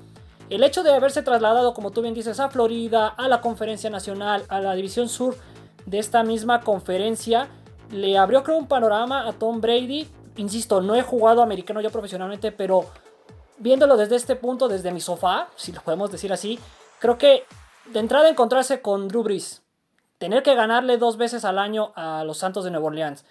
El 0.50 0.66
hecho 0.66 0.84
de 0.84 0.94
haberse 0.94 1.22
trasladado, 1.22 1.74
como 1.74 1.92
tú 1.92 2.02
bien 2.02 2.14
dices, 2.14 2.42
a 2.42 2.50
Florida, 2.50 3.08
a 3.08 3.30
la 3.30 3.40
conferencia 3.40 3.90
nacional, 3.90 4.44
a 4.50 4.60
la 4.60 4.76
división 4.76 5.08
sur 5.08 5.38
de 5.86 6.00
esta 6.00 6.24
misma 6.24 6.60
conferencia, 6.60 7.48
le 7.90 8.18
abrió 8.18 8.44
creo 8.44 8.58
un 8.58 8.68
panorama 8.68 9.30
a 9.30 9.32
Tom 9.32 9.62
Brady 9.62 10.10
insisto, 10.36 10.82
no 10.82 10.96
he 10.96 11.04
jugado 11.04 11.42
americano 11.42 11.80
yo 11.80 11.90
profesionalmente, 11.90 12.52
pero 12.52 12.86
viéndolo 13.58 13.96
desde 13.96 14.18
este 14.18 14.36
punto, 14.36 14.68
desde 14.68 14.92
mi 14.92 15.00
sofá, 15.00 15.48
si 15.56 15.72
lo 15.72 15.80
podemos 15.80 16.12
decir 16.12 16.34
así, 16.34 16.60
creo 17.00 17.18
que 17.18 17.46
de 17.86 18.00
entrada 18.00 18.30
encontrarse 18.30 18.82
con 18.82 19.08
Drew 19.08 19.24
Brees, 19.24 19.64
tener 20.20 20.44
que 20.44 20.54
ganarle 20.54 20.98
dos 20.98 21.18
veces 21.18 21.44
al 21.46 21.58
año 21.58 21.92
a 21.96 22.24
los 22.24 22.38
Santos 22.38 22.64
de 22.64 22.72
Nueva 22.72 22.88
Orleans, 22.88 23.26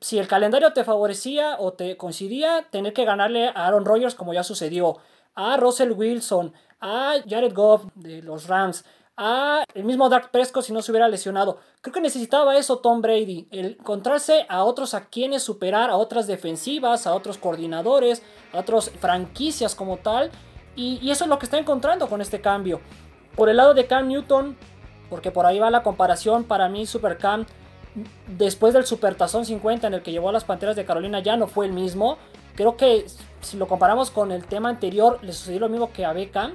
si 0.00 0.18
el 0.18 0.28
calendario 0.28 0.72
te 0.72 0.84
favorecía 0.84 1.56
o 1.58 1.72
te 1.72 1.96
coincidía, 1.96 2.66
tener 2.70 2.92
que 2.92 3.04
ganarle 3.04 3.48
a 3.48 3.66
Aaron 3.66 3.84
Rodgers 3.84 4.14
como 4.14 4.34
ya 4.34 4.44
sucedió, 4.44 4.98
a 5.34 5.56
Russell 5.56 5.92
Wilson, 5.92 6.52
a 6.80 7.14
Jared 7.26 7.54
Goff 7.54 7.86
de 7.94 8.22
los 8.22 8.46
Rams, 8.46 8.84
a 9.16 9.64
el 9.74 9.84
mismo 9.84 10.08
Dark 10.08 10.30
Prescott 10.30 10.64
si 10.64 10.72
no 10.72 10.82
se 10.82 10.92
hubiera 10.92 11.08
lesionado. 11.08 11.58
Creo 11.80 11.94
que 11.94 12.00
necesitaba 12.00 12.56
eso 12.56 12.78
Tom 12.78 13.00
Brady, 13.00 13.48
encontrarse 13.50 14.44
a 14.48 14.64
otros 14.64 14.92
a 14.92 15.06
quienes 15.06 15.42
superar, 15.42 15.88
a 15.88 15.96
otras 15.96 16.26
defensivas, 16.26 17.06
a 17.06 17.14
otros 17.14 17.38
coordinadores, 17.38 18.22
a 18.52 18.58
otras 18.58 18.90
franquicias 18.90 19.74
como 19.74 19.98
tal. 19.98 20.30
Y, 20.76 20.98
y 21.00 21.12
eso 21.12 21.24
es 21.24 21.30
lo 21.30 21.38
que 21.38 21.46
está 21.46 21.58
encontrando 21.58 22.08
con 22.08 22.20
este 22.20 22.40
cambio. 22.40 22.80
Por 23.36 23.48
el 23.48 23.56
lado 23.56 23.72
de 23.74 23.86
Cam 23.86 24.08
Newton, 24.08 24.56
porque 25.14 25.30
por 25.30 25.46
ahí 25.46 25.60
va 25.60 25.70
la 25.70 25.84
comparación, 25.84 26.42
para 26.42 26.68
mí 26.68 26.86
Super 26.86 27.18
Cam, 27.18 27.46
después 28.26 28.74
del 28.74 28.84
Supertazón 28.84 29.46
50 29.46 29.86
en 29.86 29.94
el 29.94 30.02
que 30.02 30.10
llevó 30.10 30.30
a 30.30 30.32
las 30.32 30.42
Panteras 30.42 30.74
de 30.74 30.84
Carolina, 30.84 31.20
ya 31.20 31.36
no 31.36 31.46
fue 31.46 31.66
el 31.66 31.72
mismo. 31.72 32.18
Creo 32.56 32.76
que 32.76 33.06
si 33.40 33.56
lo 33.56 33.68
comparamos 33.68 34.10
con 34.10 34.32
el 34.32 34.44
tema 34.44 34.70
anterior, 34.70 35.20
le 35.22 35.32
sucedió 35.32 35.60
lo 35.60 35.68
mismo 35.68 35.92
que 35.92 36.04
a 36.04 36.12
Beckham. 36.12 36.54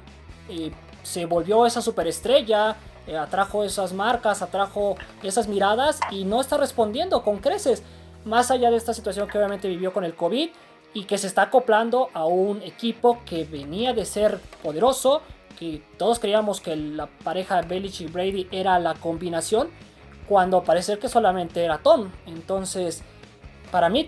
Eh, 0.49 0.73
se 1.03 1.25
volvió 1.25 1.65
esa 1.65 1.81
superestrella, 1.81 2.75
eh, 3.07 3.15
atrajo 3.15 3.63
esas 3.63 3.93
marcas, 3.93 4.41
atrajo 4.41 4.97
esas 5.23 5.47
miradas 5.47 6.01
y 6.11 6.25
no 6.25 6.41
está 6.41 6.57
respondiendo 6.57 7.23
con 7.23 7.37
creces. 7.37 7.81
Más 8.25 8.51
allá 8.51 8.71
de 8.71 8.75
esta 8.75 8.93
situación 8.93 9.29
que 9.29 9.37
obviamente 9.37 9.69
vivió 9.69 9.93
con 9.93 10.03
el 10.03 10.17
COVID 10.17 10.49
y 10.93 11.05
que 11.05 11.17
se 11.17 11.27
está 11.27 11.43
acoplando 11.43 12.09
a 12.13 12.25
un 12.25 12.61
equipo 12.61 13.19
que 13.25 13.45
venía 13.45 13.93
de 13.93 14.03
ser 14.03 14.41
poderoso, 14.61 15.21
que 15.59 15.83
todos 15.97 16.19
creíamos 16.19 16.61
que 16.61 16.75
la 16.75 17.07
pareja 17.23 17.61
Belich 17.61 18.01
y 18.01 18.07
Brady 18.07 18.47
era 18.51 18.79
la 18.79 18.93
combinación, 18.93 19.69
cuando 20.27 20.63
parece 20.63 20.97
que 20.99 21.09
solamente 21.09 21.63
era 21.63 21.79
Tom. 21.79 22.11
Entonces, 22.25 23.03
para 23.71 23.89
mí, 23.89 24.05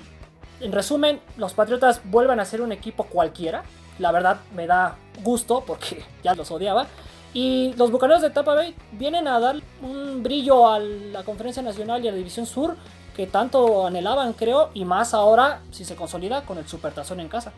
en 0.61 0.71
resumen, 0.71 1.19
los 1.35 1.53
Patriotas 1.53 2.01
vuelven 2.05 2.39
a 2.39 2.45
ser 2.45 2.61
un 2.61 2.71
equipo 2.71 3.03
cualquiera, 3.03 3.63
la 3.99 4.11
verdad 4.11 4.39
me 4.55 4.65
da 4.65 4.95
gusto 5.23 5.63
porque 5.67 6.03
ya 6.23 6.33
los 6.35 6.49
odiaba. 6.51 6.87
Y 7.33 7.73
los 7.75 7.91
Bucaneros 7.91 8.21
de 8.21 8.29
Tampa 8.29 8.53
Bay 8.55 8.75
vienen 8.91 9.27
a 9.27 9.39
dar 9.39 9.55
un 9.81 10.21
brillo 10.21 10.69
a 10.69 10.79
la 10.79 11.23
Conferencia 11.23 11.61
Nacional 11.61 12.03
y 12.03 12.07
a 12.07 12.11
la 12.11 12.17
División 12.17 12.45
Sur 12.45 12.75
que 13.15 13.27
tanto 13.27 13.85
anhelaban, 13.85 14.33
creo, 14.33 14.69
y 14.73 14.85
más 14.85 15.13
ahora 15.13 15.61
si 15.71 15.83
se 15.83 15.95
consolida 15.95 16.43
con 16.43 16.57
el 16.57 16.67
Supertazón 16.67 17.19
en 17.19 17.27
casa. 17.27 17.51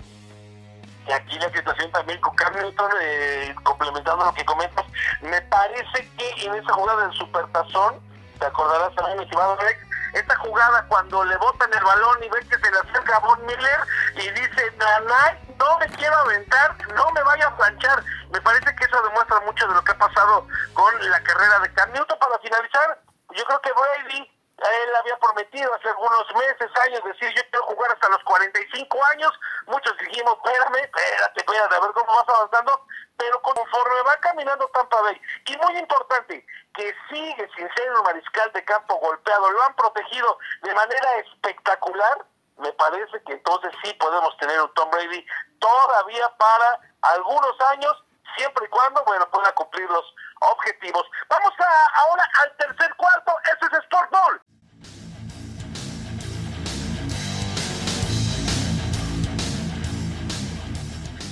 Y 1.08 1.12
aquí 1.12 1.38
la 1.38 1.52
situación 1.52 1.92
también 1.92 2.20
con 2.22 2.36
Carlton, 2.36 2.92
eh, 3.02 3.56
complementando 3.64 4.26
lo 4.26 4.34
que 4.34 4.46
comentas, 4.46 4.86
me 5.22 5.42
parece 5.42 6.10
que 6.18 6.46
en 6.46 6.56
esa 6.56 6.74
jugada 6.74 7.08
del 7.08 7.18
Supertazón, 7.18 8.00
te 8.40 8.46
acordarás 8.46 8.96
también, 8.96 9.18
mi 9.18 9.24
estimado 9.24 9.58
Alex, 9.60 9.80
esta 10.14 10.36
jugada 10.38 10.86
cuando 10.88 11.24
le 11.26 11.36
botan 11.38 11.74
el 11.74 11.84
balón 11.84 12.24
y 12.24 12.30
ven 12.30 12.48
que 12.48 12.58
se 12.58 12.72
le 12.72 12.78
acerca 12.78 13.18
a 13.18 13.20
Von 13.20 13.46
Miller 13.46 13.80
y 14.16 14.30
dice, 14.30 14.72
Nanay, 14.78 15.56
no 15.58 15.78
me 15.80 15.88
quiero 15.88 16.16
aventar, 16.18 16.76
no 16.94 17.12
me 17.12 17.24
vaya 17.24 17.48
a 17.48 17.58
planchar. 17.58 18.04
Me 18.32 18.40
parece 18.42 18.76
que 18.76 18.86
eso 18.86 19.02
demuestra 19.02 19.40
mucho 19.42 19.68
de 19.68 19.74
lo 19.74 19.84
que 19.84 19.92
ha 19.92 19.98
pasado 19.98 20.48
con 20.74 21.10
la 21.10 21.20
carrera 21.22 21.60
de 21.60 21.74
Cam 21.74 21.92
Newton. 21.92 22.18
Para 22.20 22.38
finalizar, 22.40 23.00
yo 23.36 23.44
creo 23.44 23.62
que 23.62 23.72
Brady 23.72 24.33
él 24.58 24.96
había 24.96 25.18
prometido 25.18 25.74
hace 25.74 25.90
algunos 25.90 26.26
meses, 26.36 26.70
años, 26.82 27.04
decir 27.04 27.34
yo 27.36 27.42
quiero 27.50 27.66
jugar 27.66 27.92
hasta 27.92 28.10
los 28.10 28.24
45 28.24 29.06
años. 29.12 29.32
Muchos 29.66 29.98
dijimos, 29.98 30.38
espérame, 30.38 30.84
espérate, 30.84 31.40
espérate, 31.40 31.76
a 31.76 31.80
ver 31.80 31.92
cómo 31.92 32.16
vas 32.16 32.30
avanzando. 32.30 32.86
Pero 33.18 33.42
conforme 33.42 34.02
va 34.04 34.16
caminando 34.18 34.68
Tampa 34.70 35.02
Bay, 35.02 35.20
y 35.46 35.58
muy 35.58 35.78
importante, 35.78 36.46
que 36.74 36.96
sigue 37.10 37.50
sin 37.56 37.70
ser 37.74 37.94
un 37.94 38.04
mariscal 38.04 38.52
de 38.54 38.64
campo 38.66 38.96
golpeado, 38.96 39.52
lo 39.52 39.64
han 39.64 39.76
protegido 39.76 40.38
de 40.62 40.74
manera 40.74 41.18
espectacular, 41.18 42.26
me 42.58 42.72
parece 42.74 43.22
que 43.24 43.34
entonces 43.34 43.72
sí 43.84 43.94
podemos 43.94 44.36
tener 44.38 44.60
un 44.62 44.74
Tom 44.74 44.90
Brady 44.90 45.26
todavía 45.60 46.30
para 46.38 46.80
algunos 47.02 47.60
años, 47.72 48.04
siempre 48.38 48.66
y 48.66 48.70
cuando, 48.70 49.04
bueno, 49.06 49.30
pueda 49.30 49.52
cumplir 49.54 49.90
los 49.90 50.06
objetivos. 50.42 51.04
Vamos 51.30 51.54
a, 51.60 52.02
ahora 52.02 52.30
al 52.42 52.58
tercer 52.58 52.96
cuarto, 52.96 53.36
este 53.52 53.66
es 53.68 53.84
Sport 53.84 54.12
Ball. 54.12 54.42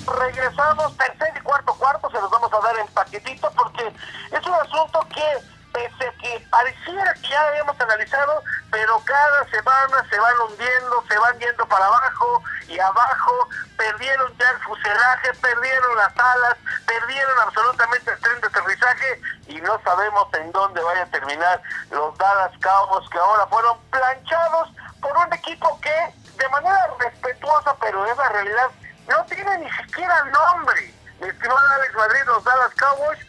Regresamos, 0.05 0.97
tercer 0.97 1.33
y 1.35 1.39
cuarto 1.41 1.73
cuarto, 1.75 2.09
se 2.09 2.19
los 2.19 2.29
vamos 2.29 2.51
a 2.53 2.59
dar 2.59 2.77
en 2.77 2.87
paquetito 2.87 3.51
porque 3.51 3.93
es 4.31 4.45
un 4.45 4.53
asunto 4.53 4.99
que 5.13 5.51
pese 5.71 6.07
a 6.07 6.11
que 6.17 6.47
pareciera 6.49 7.13
que 7.13 7.29
ya 7.29 7.47
habíamos 7.47 7.79
analizado, 7.79 8.43
pero 8.69 9.01
cada 9.05 9.49
semana 9.49 10.05
se 10.09 10.19
van 10.19 10.35
hundiendo, 10.41 11.03
se 11.07 11.17
van 11.17 11.39
yendo 11.39 11.65
para 11.67 11.85
abajo 11.85 12.43
y 12.67 12.79
abajo, 12.79 13.49
perdieron 13.77 14.35
ya 14.37 14.49
el 14.49 14.59
fuselaje, 14.59 15.33
perdieron 15.41 15.95
las 15.95 16.17
alas, 16.17 16.57
perdieron 16.85 17.39
absolutamente 17.39 18.11
el 18.11 18.19
tren 18.19 18.41
de 18.41 18.47
aterrizaje 18.47 19.21
y 19.47 19.61
no 19.61 19.79
sabemos 19.83 20.27
en 20.33 20.51
dónde 20.51 20.81
vaya 20.81 21.03
a 21.03 21.11
terminar 21.11 21.61
los 21.91 22.17
Dallas 22.17 22.51
Cowboys 22.61 23.09
que 23.09 23.17
ahora 23.17 23.47
fueron 23.47 23.79
planchados 23.91 24.69
por 25.01 25.17
un 25.17 25.33
equipo 25.33 25.79
que 25.81 26.13
de 26.37 26.49
manera 26.49 26.89
respetuosa, 26.99 27.75
pero 27.79 28.05
es 28.05 28.17
la 28.17 28.29
realidad, 28.29 28.71
no 29.11 29.25
tiene 29.25 29.57
ni 29.59 29.69
siquiera 29.71 30.23
nombre. 30.25 30.93
Mi 31.19 31.27
estimado 31.27 31.59
Alex 31.59 31.93
Madrid, 31.95 32.21
los 32.25 32.43
Dallas 32.43 32.73
Cowboys 32.75 33.19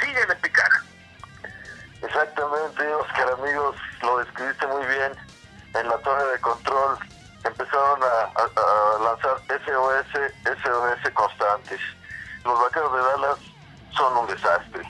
siguen 0.00 0.28
de 0.28 0.36
picada. 0.36 0.82
Exactamente, 2.00 2.94
Oscar, 2.94 3.32
amigos, 3.32 3.76
lo 4.02 4.18
describiste 4.18 4.66
muy 4.68 4.86
bien. 4.86 5.12
En 5.74 5.88
la 5.88 5.98
torre 5.98 6.24
de 6.32 6.40
control 6.40 6.98
empezaron 7.44 8.00
a, 8.02 8.98
lanzar 9.02 9.36
SOS, 9.48 10.06
SOS 10.62 11.10
constantes. 11.14 11.80
Los 12.44 12.60
vaqueros 12.60 12.92
de 12.92 13.02
Dallas 13.02 13.38
son 13.96 14.16
un 14.16 14.26
desastre. 14.28 14.82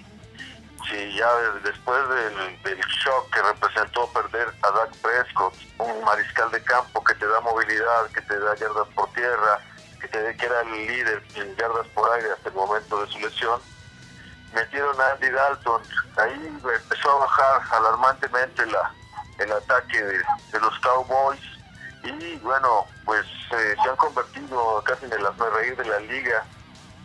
Si 0.88 1.15
ya 1.15 1.33
después 1.62 2.09
del, 2.09 2.62
del, 2.62 2.81
shock 2.81 3.31
que 3.33 3.43
representó 3.43 4.07
perder 4.12 4.53
a 4.62 4.71
Dak 4.71 4.91
Prescott, 4.97 5.55
un 5.79 6.05
mariscal 6.05 6.51
de 6.51 6.62
campo 6.65 7.03
que 7.05 7.15
te 7.15 7.27
da 7.27 7.41
movilidad, 7.41 8.11
que 8.12 8.21
te 8.23 8.38
da 8.38 8.55
yardas 8.57 8.88
por 8.88 9.11
tierra, 9.12 9.61
que, 10.09 10.47
era 10.47 10.61
el 10.62 10.73
líder 10.87 11.23
en 11.35 11.57
yardas 11.57 11.87
por 11.88 12.11
aire 12.12 12.33
hasta 12.33 12.49
el 12.49 12.55
momento 12.55 13.05
de 13.05 13.12
su 13.12 13.19
lesión, 13.19 13.61
metieron 14.53 15.01
a 15.01 15.12
Andy 15.12 15.31
Dalton. 15.31 15.83
Ahí 16.17 16.47
empezó 16.47 17.11
a 17.11 17.27
bajar 17.27 17.62
alarmantemente 17.71 18.67
la, 18.67 18.93
el 19.38 19.53
ataque 19.53 20.03
de, 20.03 20.61
los 20.61 20.79
Cowboys. 20.81 21.41
Y 22.05 22.37
bueno, 22.38 22.87
pues 23.05 23.25
eh, 23.53 23.75
se 23.83 23.88
han 23.88 23.97
convertido 23.97 24.83
casi 24.85 25.07
en 25.07 25.12
el 25.12 25.27
reír 25.55 25.77
de 25.77 25.85
la 25.85 26.01
liga. 26.01 26.45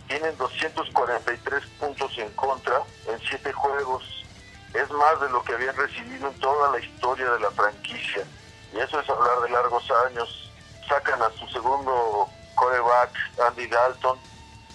Tienen 0.07 0.37
243 0.37 1.65
puntos 1.79 2.17
en 2.17 2.31
contra 2.31 2.81
en 3.07 3.19
7 3.19 3.51
juegos. 3.53 4.03
Es 4.73 4.89
más 4.91 5.19
de 5.21 5.29
lo 5.29 5.43
que 5.43 5.53
habían 5.53 5.75
recibido 5.75 6.29
en 6.29 6.39
toda 6.39 6.71
la 6.71 6.79
historia 6.79 7.29
de 7.31 7.39
la 7.39 7.51
franquicia. 7.51 8.23
Y 8.73 8.79
eso 8.79 8.99
es 8.99 9.09
hablar 9.09 9.41
de 9.41 9.49
largos 9.49 9.89
años. 10.07 10.51
Sacan 10.87 11.21
a 11.21 11.29
su 11.31 11.47
segundo 11.49 12.29
coreback, 12.57 13.11
Andy 13.47 13.67
Dalton, 13.67 14.17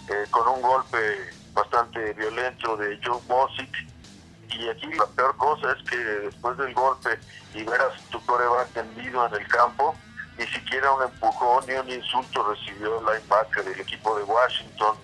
eh, 0.09 0.25
con 0.31 0.49
un 0.49 0.63
golpe 0.63 1.31
bastante 1.53 2.15
violento 2.15 2.77
de 2.77 2.99
Joe 3.05 3.21
Bosick. 3.27 3.75
Y 4.49 4.69
aquí 4.69 4.87
la 4.95 5.07
peor 5.07 5.37
cosa 5.37 5.73
es 5.73 5.91
que 5.91 5.97
después 5.97 6.57
del 6.59 6.73
golpe 6.75 7.11
a 7.11 8.11
tu 8.11 8.25
coreback 8.25 8.69
tendido 8.73 9.27
en 9.27 9.35
el 9.35 9.47
campo, 9.49 9.95
ni 10.39 10.47
siquiera 10.47 10.93
un 10.93 11.03
empujón 11.03 11.65
ni 11.67 11.75
un 11.75 11.91
insulto 11.91 12.43
recibió 12.51 12.99
el 12.99 13.05
linebacker 13.05 13.65
del 13.65 13.81
equipo 13.81 14.17
de 14.17 14.25
Washington. 14.25 14.97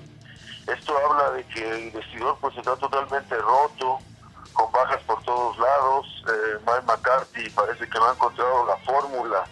Esto 0.66 0.94
habla 0.98 1.30
de 1.30 1.44
que 1.46 1.70
el 1.70 1.90
vestidor 1.90 2.36
pues 2.40 2.56
está 2.56 2.76
totalmente 2.76 3.36
roto, 3.36 3.98
con 4.52 4.70
bajas 4.72 5.00
por 5.06 5.22
todos 5.22 5.58
lados. 5.58 6.06
Eh, 6.28 6.58
Mike 6.66 6.82
McCarthy 6.86 7.50
parece 7.50 7.88
que 7.88 7.98
no 7.98 8.08
ha 8.08 8.12
encontrado 8.12 8.66
la 8.66 8.76
fórmula 8.78 9.44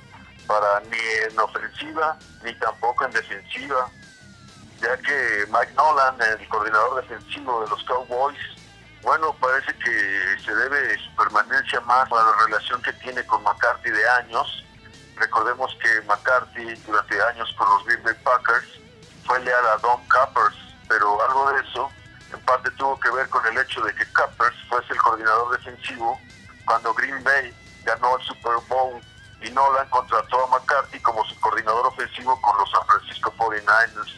para 0.46 0.80
ni 0.90 0.98
en 1.30 1.38
ofensiva 1.38 2.16
ni 2.42 2.54
tampoco 2.54 3.04
en 3.04 3.12
defensiva 3.12 3.90
ya 4.80 4.96
que 4.98 5.46
Mike 5.48 5.72
Nolan, 5.74 6.16
el 6.20 6.48
coordinador 6.48 7.02
defensivo 7.02 7.62
de 7.62 7.68
los 7.68 7.82
Cowboys, 7.84 8.38
bueno, 9.02 9.34
parece 9.40 9.72
que 9.78 10.36
se 10.44 10.54
debe 10.54 10.98
su 10.98 11.14
permanencia 11.16 11.80
más 11.82 12.10
a 12.10 12.14
la 12.16 12.46
relación 12.46 12.82
que 12.82 12.92
tiene 12.94 13.24
con 13.26 13.42
McCarthy 13.42 13.90
de 13.90 14.08
años. 14.10 14.64
Recordemos 15.16 15.74
que 15.80 16.02
McCarthy 16.02 16.74
durante 16.86 17.22
años 17.22 17.54
con 17.56 17.68
los 17.70 17.84
Green 17.86 18.02
Bay 18.02 18.14
Packers 18.22 18.66
fue 19.24 19.40
leal 19.44 19.66
a 19.66 19.78
Don 19.78 20.06
Cappers, 20.08 20.56
pero 20.88 21.22
algo 21.22 21.52
de 21.52 21.60
eso 21.60 21.90
en 22.32 22.40
parte 22.40 22.70
tuvo 22.72 22.98
que 23.00 23.10
ver 23.10 23.28
con 23.28 23.46
el 23.46 23.58
hecho 23.58 23.80
de 23.82 23.94
que 23.94 24.04
Cappers 24.12 24.56
fuese 24.68 24.92
el 24.92 24.98
coordinador 24.98 25.56
defensivo 25.56 26.18
cuando 26.64 26.92
Green 26.94 27.22
Bay 27.22 27.54
ganó 27.84 28.18
el 28.18 28.24
Super 28.24 28.56
Bowl 28.68 29.00
y 29.42 29.50
Nolan 29.50 29.88
contrató 29.88 30.44
a 30.44 30.46
McCarthy 30.48 31.00
como 31.00 31.24
su 31.26 31.38
coordinador 31.40 31.86
ofensivo 31.86 32.40
con 32.40 32.56
los 32.58 32.70
San 32.70 32.86
Francisco 32.86 33.32
49ers. 33.36 34.14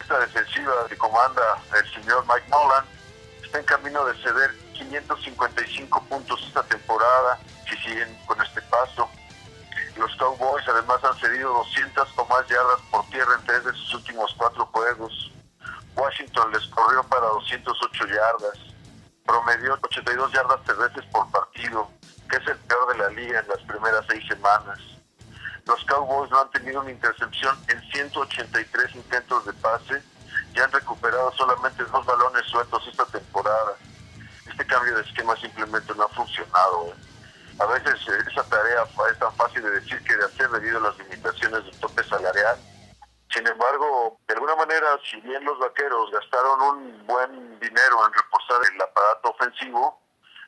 Esta 0.00 0.18
defensiva 0.20 0.72
que 0.88 0.96
comanda 0.96 1.62
el 1.76 1.92
señor 1.92 2.24
Mike 2.26 2.48
Nolan 2.48 2.84
está 3.42 3.58
en 3.58 3.64
camino 3.64 4.04
de 4.04 4.14
ceder 4.22 4.54
555 4.74 6.02
puntos 6.04 6.42
esta 6.46 6.62
temporada 6.64 7.38
si 7.68 7.76
siguen 7.78 8.16
con 8.26 8.40
este 8.42 8.62
paso. 8.62 9.08
Los 9.96 10.14
Cowboys 10.16 10.66
además 10.68 11.02
han 11.02 11.18
cedido 11.18 11.52
200 11.52 12.08
o 12.16 12.24
más 12.26 12.46
yardas 12.48 12.80
por 12.90 13.04
tierra 13.06 13.34
en 13.34 13.44
tres 13.46 13.64
de 13.64 13.72
sus 13.72 13.94
últimos 13.94 14.34
cuatro 14.36 14.66
juegos. 14.66 15.32
Washington 15.96 16.52
les 16.52 16.64
corrió 16.68 17.02
para 17.04 17.26
208 17.26 18.06
yardas, 18.06 18.58
promedió 19.26 19.74
82 19.82 20.32
yardas 20.32 20.62
terrestres 20.64 21.04
por 21.06 21.28
partido, 21.32 21.90
que 22.28 22.36
es 22.36 22.46
el 22.46 22.58
peor 22.58 22.92
de 22.92 22.98
la 22.98 23.08
liga 23.10 23.40
en 23.40 23.48
las 23.48 23.62
primeras 23.62 24.04
seis 24.08 24.26
semanas. 24.28 24.78
Los 25.66 25.84
Cowboys 25.84 26.30
no 26.30 26.40
han 26.40 26.50
tenido 26.50 26.80
una 26.80 26.90
intercepción 26.90 27.56
en 27.68 27.80
183 27.90 28.94
intentos 28.94 29.44
de 29.44 29.52
pase 29.54 30.02
y 30.54 30.60
han 30.60 30.72
recuperado 30.72 31.30
solamente 31.32 31.84
dos 31.84 32.06
balones 32.06 32.44
sueltos 32.46 32.86
esta 32.86 33.04
temporada. 33.06 33.76
Este 34.48 34.66
cambio 34.66 34.94
de 34.94 35.02
esquema 35.02 35.36
simplemente 35.36 35.94
no 35.94 36.04
ha 36.04 36.08
funcionado. 36.08 36.88
¿eh? 36.88 36.94
A 37.60 37.66
veces 37.66 37.94
eh, 38.08 38.18
esa 38.30 38.42
tarea 38.44 38.84
es 39.10 39.18
tan 39.18 39.34
fácil 39.34 39.62
de 39.62 39.70
decir 39.70 40.02
que 40.04 40.16
de 40.16 40.24
hacer 40.24 40.48
debido 40.50 40.78
a 40.78 40.88
las 40.88 40.98
limitaciones 40.98 41.64
del 41.64 41.80
tope 41.80 42.02
salarial. 42.04 42.56
Sin 43.30 43.46
embargo, 43.46 44.18
de 44.26 44.34
alguna 44.34 44.56
manera, 44.56 44.86
si 45.10 45.20
bien 45.20 45.44
los 45.44 45.58
vaqueros 45.58 46.10
gastaron 46.12 46.60
un 46.62 47.06
buen 47.06 47.60
dinero 47.60 48.06
en 48.06 48.12
reforzar 48.12 48.60
el 48.72 48.80
aparato 48.80 49.30
ofensivo, 49.30 50.00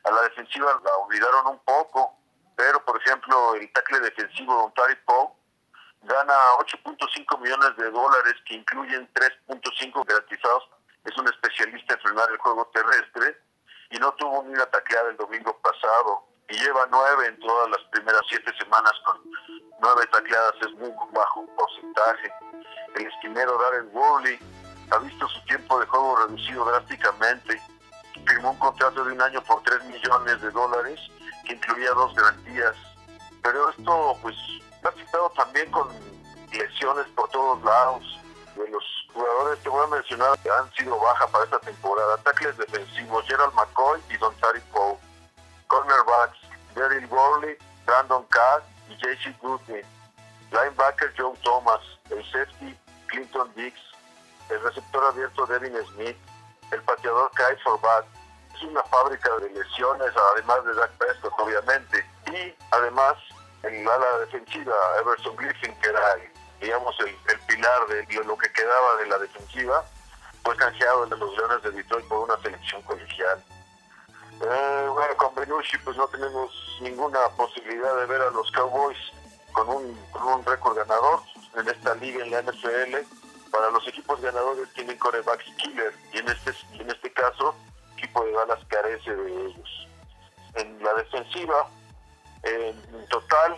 a 0.03 0.11
la 0.11 0.21
defensiva 0.23 0.79
la 0.83 0.95
olvidaron 0.97 1.47
un 1.47 1.59
poco. 1.59 2.17
Pero, 2.55 2.83
por 2.85 3.01
ejemplo, 3.01 3.55
el 3.55 3.71
tackle 3.73 3.99
defensivo 4.01 4.53
Don 4.53 4.73
Tari 4.73 4.95
Poe 5.05 5.29
gana 6.03 6.33
8.5 6.59 7.39
millones 7.39 7.77
de 7.77 7.89
dólares, 7.89 8.35
que 8.45 8.55
incluyen 8.55 9.09
3.5 9.13 10.05
garantizados. 10.05 10.69
Es 11.05 11.17
un 11.17 11.27
especialista 11.27 11.95
en 11.95 11.99
frenar 12.01 12.29
el 12.29 12.37
juego 12.37 12.69
terrestre 12.73 13.37
y 13.89 13.97
no 13.97 14.11
tuvo 14.13 14.43
ni 14.43 14.53
una 14.53 14.65
tacleada 14.67 15.09
el 15.09 15.17
domingo 15.17 15.57
pasado 15.61 16.23
y 16.51 16.57
lleva 16.57 16.87
nueve 16.91 17.27
en 17.27 17.39
todas 17.39 17.69
las 17.69 17.79
primeras 17.91 18.21
siete 18.27 18.51
semanas 18.59 18.93
con 19.05 19.17
nueve 19.79 20.05
tacleadas, 20.11 20.53
es 20.61 20.71
muy 20.73 20.91
bajo 21.13 21.45
porcentaje. 21.55 22.33
El 22.95 23.07
esquinero 23.07 23.57
Darren 23.57 23.89
Worley 23.93 24.37
ha 24.91 24.97
visto 24.99 25.27
su 25.29 25.41
tiempo 25.45 25.79
de 25.79 25.85
juego 25.87 26.17
reducido 26.17 26.65
drásticamente. 26.65 27.61
Firmó 28.27 28.51
un 28.51 28.57
contrato 28.57 29.03
de 29.03 29.13
un 29.13 29.21
año 29.21 29.41
por 29.43 29.61
3 29.63 29.83
millones 29.85 30.41
de 30.41 30.51
dólares 30.51 30.99
que 31.45 31.53
incluía 31.53 31.91
dos 31.91 32.13
garantías. 32.13 32.75
Pero 33.41 33.69
esto 33.69 34.17
pues 34.21 34.35
ha 34.83 34.89
afectado 34.89 35.29
también 35.31 35.69
con 35.71 35.87
lesiones 36.51 37.07
por 37.15 37.29
todos 37.29 37.63
lados. 37.63 38.19
De 38.55 38.69
los 38.69 38.83
jugadores 39.13 39.59
que 39.59 39.69
voy 39.69 39.85
a 39.85 39.87
mencionar 39.87 40.37
que 40.39 40.49
han 40.49 40.71
sido 40.73 40.99
baja 40.99 41.27
para 41.27 41.45
esta 41.45 41.59
temporada, 41.59 42.17
tackles 42.17 42.57
defensivos 42.57 43.25
Gerald 43.25 43.53
McCoy 43.53 44.01
y 44.09 44.17
Don 44.17 44.35
Tari 44.35 44.59
Poe 44.71 44.97
cornerbacks 45.71 46.37
Daryl 46.75 47.05
Worley, 47.07 47.55
Brandon 47.85 48.25
Cass 48.29 48.63
y 48.89 48.95
JC 48.95 49.37
Goodwin, 49.41 49.85
linebacker 50.51 51.13
Joe 51.17 51.33
Thomas, 51.43 51.79
el 52.09 52.23
safety 52.25 52.75
Clinton 53.07 53.49
Dix, 53.55 53.73
el 54.49 54.61
receptor 54.61 55.03
abierto 55.05 55.45
Devin 55.45 55.73
Smith, 55.93 56.17
el 56.71 56.81
pateador 56.83 57.31
Kai 57.31 57.55
Forbat. 57.63 58.05
Es 58.55 58.61
una 58.63 58.83
fábrica 58.83 59.29
de 59.37 59.49
lesiones, 59.49 60.11
además 60.33 60.65
de 60.65 60.73
Dak 60.75 60.91
Prescott, 60.97 61.33
obviamente. 61.39 62.05
Y 62.27 62.55
además, 62.71 63.15
en 63.63 63.85
la 63.85 63.95
ala 63.95 64.19
defensiva, 64.19 64.75
Everson 64.99 65.35
Griffin, 65.35 65.73
que 65.81 65.89
era, 65.89 66.15
digamos, 66.59 66.95
el, 66.99 67.07
el 67.07 67.39
pilar 67.47 67.87
de 67.87 68.23
lo 68.23 68.37
que 68.37 68.51
quedaba 68.53 68.95
de 68.97 69.07
la 69.07 69.17
defensiva, 69.17 69.83
fue 70.43 70.55
canjeado 70.55 71.05
de 71.05 71.17
los 71.17 71.37
Leones 71.37 71.63
de 71.63 71.71
Detroit 71.71 72.07
por 72.07 72.29
una 72.29 72.37
selección 72.41 72.81
colegial. 72.83 73.43
Eh, 74.41 74.87
bueno, 74.89 75.15
con 75.17 75.35
Benucci 75.35 75.77
pues 75.79 75.95
no 75.97 76.07
tenemos 76.07 76.51
ninguna 76.81 77.19
posibilidad 77.37 77.95
de 77.97 78.05
ver 78.07 78.21
a 78.21 78.31
los 78.31 78.51
Cowboys 78.51 78.97
con 79.51 79.69
un, 79.69 79.95
con 80.11 80.23
un 80.23 80.45
récord 80.45 80.77
ganador 80.77 81.21
en 81.55 81.69
esta 81.69 81.93
liga 81.95 82.25
en 82.25 82.31
la 82.31 82.41
NFL. 82.41 83.20
Para 83.51 83.69
los 83.69 83.87
equipos 83.87 84.21
ganadores 84.21 84.71
tienen 84.73 84.97
corebacks 84.97 85.45
killer 85.57 85.93
y 86.13 86.19
en 86.19 86.29
este, 86.29 86.51
en 86.79 86.89
este 86.89 87.11
caso 87.11 87.55
el 87.87 87.99
equipo 87.99 88.23
de 88.25 88.31
Dallas 88.31 88.65
carece 88.67 89.15
de 89.15 89.45
ellos. 89.45 89.87
En 90.55 90.83
la 90.83 90.93
defensiva, 90.95 91.67
en 92.43 93.07
total, 93.09 93.57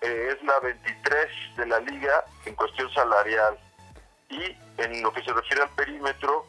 eh, 0.00 0.34
es 0.36 0.42
la 0.44 0.58
23 0.60 1.56
de 1.56 1.66
la 1.66 1.80
liga 1.80 2.24
en 2.46 2.54
cuestión 2.54 2.92
salarial 2.92 3.58
y 4.28 4.56
en 4.78 5.02
lo 5.02 5.12
que 5.12 5.22
se 5.22 5.32
refiere 5.32 5.62
al 5.62 5.70
perímetro 5.70 6.46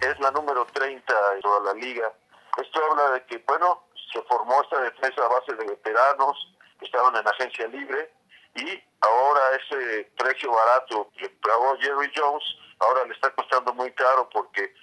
es 0.00 0.18
la 0.20 0.30
número 0.30 0.66
30 0.66 1.30
de 1.34 1.40
toda 1.40 1.72
la 1.72 1.80
liga. 1.80 2.12
Esto 2.56 2.80
habla 2.90 3.10
de 3.12 3.24
que, 3.24 3.38
bueno, 3.46 3.84
se 4.12 4.20
formó 4.22 4.62
esta 4.62 4.80
defensa 4.80 5.22
a 5.24 5.28
base 5.28 5.54
de 5.54 5.64
veteranos 5.66 6.54
que 6.78 6.86
estaban 6.86 7.14
en 7.16 7.28
agencia 7.28 7.68
libre 7.68 8.10
y 8.54 8.82
ahora 9.00 9.40
ese 9.56 10.10
precio 10.16 10.50
barato 10.50 11.10
que 11.16 11.28
pagó 11.42 11.76
Jerry 11.78 12.10
Jones, 12.14 12.44
ahora 12.80 13.04
le 13.04 13.14
está 13.14 13.30
costando 13.30 13.72
muy 13.74 13.92
caro 13.92 14.28
porque 14.30 14.74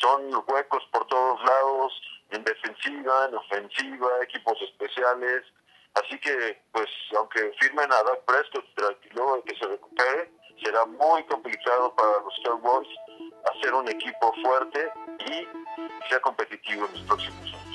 son 0.00 0.30
huecos 0.46 0.82
por 0.92 1.06
todos 1.06 1.42
lados, 1.44 1.92
en 2.30 2.44
defensiva, 2.44 3.26
en 3.28 3.34
ofensiva, 3.36 4.08
equipos 4.22 4.60
especiales. 4.62 5.44
Así 5.94 6.18
que, 6.18 6.60
pues, 6.72 6.88
aunque 7.16 7.52
firmen 7.60 7.92
a 7.92 8.02
Doug 8.02 8.24
Prescott 8.24 8.64
luego 9.12 9.36
de 9.36 9.42
que 9.44 9.58
se 9.58 9.66
recupere, 9.66 10.32
será 10.62 10.84
muy 10.86 11.24
complicado 11.26 11.94
para 11.94 12.20
los 12.20 12.34
Cowboys 12.44 12.88
hacer 13.52 13.74
un 13.74 13.88
equipo 13.88 14.34
fuerte 14.42 14.90
y 15.20 15.46
sea 16.08 16.20
competitivo 16.20 16.86
en 16.86 16.92
los 16.92 17.02
próximos 17.02 17.54
años. 17.54 17.73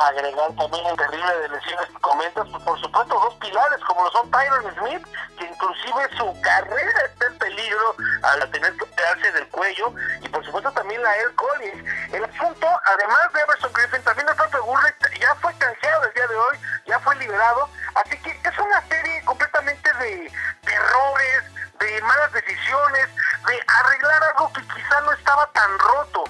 Agregar 0.00 0.50
también 0.56 0.86
el 0.86 0.96
terrible 0.96 1.36
de 1.40 1.48
lesiones 1.50 1.86
que 1.88 2.00
comentas, 2.00 2.48
pues 2.50 2.64
por 2.64 2.80
supuesto 2.80 3.14
dos 3.20 3.34
pilares 3.34 3.80
como 3.86 4.02
lo 4.02 4.10
son 4.10 4.30
Tyron 4.30 4.74
Smith, 4.74 5.06
que 5.38 5.44
inclusive 5.44 6.16
su 6.16 6.40
carrera 6.40 7.00
está 7.04 7.26
en 7.26 7.38
peligro 7.38 7.94
al 8.22 8.50
tener 8.50 8.74
que 8.78 8.84
operarse 8.84 9.32
del 9.32 9.46
cuello, 9.48 9.92
y 10.22 10.28
por 10.30 10.42
supuesto 10.42 10.72
también 10.72 11.02
la 11.02 11.14
Air 11.18 11.34
Collins. 11.34 12.14
El 12.14 12.24
asunto, 12.24 12.66
además 12.86 13.32
de 13.34 13.40
Everson 13.40 13.72
Griffin, 13.74 14.02
también 14.02 14.26
el 14.26 14.36
propio 14.36 14.64
Burley 14.64 14.92
ya 15.20 15.34
fue 15.34 15.52
canjeado 15.58 16.04
el 16.04 16.14
día 16.14 16.26
de 16.28 16.36
hoy, 16.36 16.58
ya 16.86 16.98
fue 17.00 17.14
liberado, 17.16 17.68
así 17.96 18.16
que 18.22 18.30
es 18.30 18.58
una 18.58 18.80
serie 18.88 19.22
completamente 19.26 19.92
de 19.98 20.32
errores, 20.62 21.42
de 21.78 22.00
malas 22.00 22.32
decisiones, 22.32 23.06
de 23.46 23.62
arreglar 23.66 24.22
algo 24.34 24.50
que 24.54 24.62
quizá 24.62 25.00
no 25.02 25.12
estaba 25.12 25.46
tan 25.52 25.78
roto. 25.78 26.24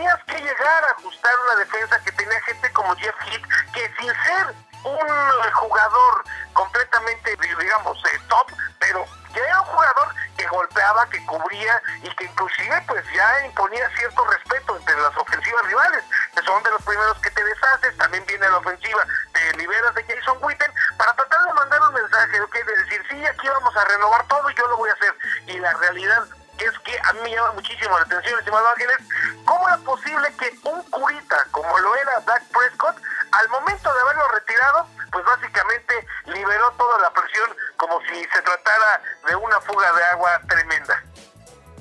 Tenías 0.00 0.24
que 0.24 0.40
llegar 0.40 0.84
a 0.84 0.90
ajustar 0.92 1.32
una 1.44 1.56
defensa 1.56 2.00
que 2.02 2.12
tenía 2.12 2.40
gente 2.44 2.72
como 2.72 2.96
Jeff 2.96 3.14
Heath, 3.26 3.44
que 3.74 3.86
sin 3.98 4.08
ser 4.24 4.46
un 4.82 5.52
jugador 5.52 6.24
completamente, 6.54 7.36
digamos, 7.36 8.02
eh, 8.06 8.18
top, 8.30 8.46
pero 8.78 9.04
ya 9.34 9.42
era 9.42 9.60
un 9.60 9.66
jugador 9.66 10.14
que 10.38 10.46
golpeaba, 10.46 11.06
que 11.10 11.22
cubría 11.26 11.82
y 12.02 12.08
que 12.16 12.24
inclusive 12.24 12.82
pues 12.88 13.04
ya 13.12 13.44
imponía 13.44 13.90
cierto 13.98 14.24
respeto 14.24 14.74
entre 14.78 14.96
las 15.02 15.14
ofensivas 15.18 15.66
rivales, 15.66 16.02
que 16.34 16.42
son 16.44 16.62
de 16.62 16.70
los 16.70 16.82
primeros 16.82 17.18
que 17.18 17.30
te 17.32 17.44
deshaces, 17.44 17.98
también 17.98 18.24
viene 18.24 18.48
la 18.48 18.56
ofensiva, 18.56 19.04
te 19.34 19.52
liberas 19.58 19.94
de 19.96 20.04
Jason 20.04 20.38
Witten 20.40 20.72
para 20.96 21.12
tratar 21.12 21.44
de 21.44 21.52
mandar 21.52 21.78
un 21.82 21.92
mensaje, 21.92 22.40
de 22.40 22.76
decir, 22.84 23.04
sí, 23.10 23.26
aquí 23.26 23.48
vamos 23.48 23.76
a 23.76 23.84
renovar 23.84 24.26
todo 24.28 24.48
y 24.48 24.54
yo 24.54 24.66
lo 24.66 24.78
voy 24.78 24.88
a 24.88 24.94
hacer. 24.94 25.14
Y 25.46 25.58
la 25.58 25.74
realidad 25.74 26.24
es 26.64 26.78
que 26.80 26.98
a 26.98 27.12
mí 27.14 27.20
me 27.22 27.30
llama 27.30 27.52
muchísimo 27.52 27.96
la 27.98 28.04
atención, 28.04 28.38
estimado 28.38 28.68
Ángeles, 28.68 28.96
¿cómo 29.44 29.68
era 29.68 29.78
posible 29.78 30.28
que 30.38 30.68
un 30.68 30.82
curita 30.90 31.46
como 31.50 31.78
lo 31.78 31.94
era 31.96 32.20
Dak 32.26 32.42
Prescott, 32.48 32.96
al 33.32 33.48
momento 33.48 33.92
de 33.92 34.00
haberlo 34.00 34.28
retirado, 34.28 34.86
pues 35.12 35.24
básicamente 35.24 35.94
liberó 36.26 36.70
toda 36.72 36.98
la 36.98 37.10
presión 37.10 37.50
como 37.76 38.00
si 38.02 38.14
se 38.14 38.42
tratara 38.42 39.02
de 39.28 39.36
una 39.36 39.60
fuga 39.60 39.92
de 39.92 40.02
agua 40.04 40.40
tremenda? 40.48 41.04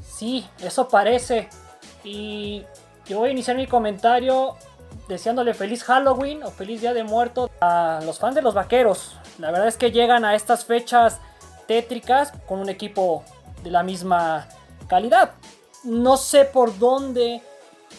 Sí, 0.03 0.49
eso 0.59 0.87
parece. 0.87 1.49
Y 2.03 2.65
yo 3.05 3.19
voy 3.19 3.29
a 3.29 3.31
iniciar 3.31 3.57
mi 3.57 3.67
comentario 3.67 4.57
deseándole 5.07 5.53
feliz 5.53 5.83
Halloween 5.83 6.43
o 6.43 6.51
feliz 6.51 6.81
Día 6.81 6.93
de 6.93 7.03
Muertos 7.03 7.49
a 7.61 7.99
los 8.03 8.19
fans 8.19 8.35
de 8.35 8.41
los 8.41 8.53
Vaqueros. 8.53 9.17
La 9.39 9.51
verdad 9.51 9.67
es 9.67 9.77
que 9.77 9.91
llegan 9.91 10.25
a 10.25 10.35
estas 10.35 10.65
fechas 10.65 11.19
tétricas 11.67 12.31
con 12.47 12.59
un 12.59 12.69
equipo 12.69 13.23
de 13.63 13.71
la 13.71 13.83
misma 13.83 14.47
calidad. 14.89 15.35
No 15.85 16.17
sé 16.17 16.43
por 16.43 16.77
dónde 16.77 17.41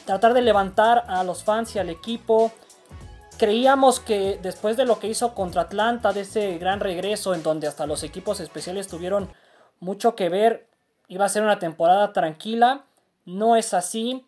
tratar 0.05 0.35
de 0.35 0.43
levantar 0.43 1.05
a 1.07 1.25
los 1.25 1.43
fans 1.45 1.75
y 1.75 1.79
al 1.79 1.89
equipo. 1.89 2.53
Creíamos 3.39 4.01
que 4.01 4.39
después 4.43 4.77
de 4.77 4.85
lo 4.85 4.99
que 4.99 5.09
hizo 5.09 5.35
contra 5.35 5.63
Atlanta, 5.63 6.13
de 6.13 6.23
ese 6.23 6.59
gran 6.59 6.81
regreso 6.81 7.33
en 7.35 7.43
donde 7.43 7.67
hasta 7.67 7.87
los 7.87 8.03
equipos 8.03 8.41
especiales 8.41 8.89
tuvieron 8.89 9.31
mucho 9.79 10.15
que 10.15 10.29
ver, 10.29 10.69
iba 11.09 11.25
a 11.25 11.31
ser 11.31 11.43
una 11.43 11.59
temporada 11.59 12.13
tranquila. 12.13 12.85
No 13.25 13.57
es 13.57 13.73
así. 13.73 14.27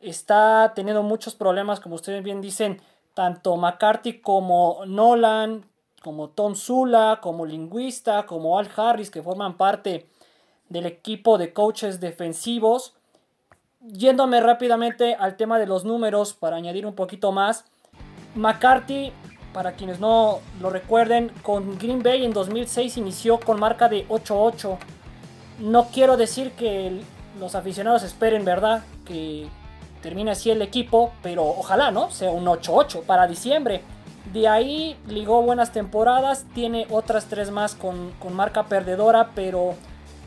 Está 0.00 0.72
teniendo 0.74 1.02
muchos 1.02 1.34
problemas, 1.34 1.80
como 1.80 1.94
ustedes 1.94 2.22
bien 2.22 2.40
dicen, 2.42 2.82
tanto 3.14 3.56
McCarthy 3.56 4.20
como 4.20 4.84
Nolan, 4.86 5.64
como 6.02 6.30
Tom 6.30 6.54
Zula, 6.54 7.20
como 7.22 7.46
Lingüista, 7.46 8.26
como 8.26 8.58
Al 8.58 8.70
Harris, 8.74 9.10
que 9.10 9.22
forman 9.22 9.56
parte 9.56 10.08
del 10.70 10.86
equipo 10.86 11.36
de 11.36 11.52
coaches 11.52 12.00
defensivos. 12.00 12.94
Yéndome 13.82 14.40
rápidamente 14.40 15.14
al 15.14 15.36
tema 15.36 15.58
de 15.58 15.66
los 15.66 15.84
números 15.84 16.32
para 16.32 16.56
añadir 16.56 16.86
un 16.86 16.94
poquito 16.94 17.32
más. 17.32 17.66
McCarthy, 18.34 19.12
para 19.52 19.72
quienes 19.72 20.00
no 20.00 20.40
lo 20.60 20.70
recuerden, 20.70 21.30
con 21.42 21.78
Green 21.78 22.02
Bay 22.02 22.24
en 22.24 22.32
2006 22.32 22.96
inició 22.96 23.40
con 23.40 23.58
marca 23.58 23.88
de 23.88 24.06
8-8. 24.08 24.78
No 25.58 25.88
quiero 25.88 26.16
decir 26.16 26.52
que 26.52 27.02
los 27.38 27.54
aficionados 27.54 28.02
esperen, 28.02 28.44
¿verdad? 28.44 28.82
Que 29.04 29.48
termine 30.02 30.30
así 30.30 30.50
el 30.50 30.62
equipo, 30.62 31.12
pero 31.22 31.44
ojalá, 31.44 31.90
¿no? 31.90 32.10
Sea 32.10 32.30
un 32.30 32.46
8-8 32.46 33.02
para 33.02 33.26
diciembre. 33.26 33.82
De 34.32 34.46
ahí 34.46 34.96
ligó 35.08 35.42
buenas 35.42 35.72
temporadas, 35.72 36.46
tiene 36.54 36.86
otras 36.90 37.26
tres 37.26 37.50
más 37.50 37.74
con, 37.74 38.12
con 38.20 38.34
marca 38.34 38.64
perdedora, 38.66 39.30
pero 39.34 39.74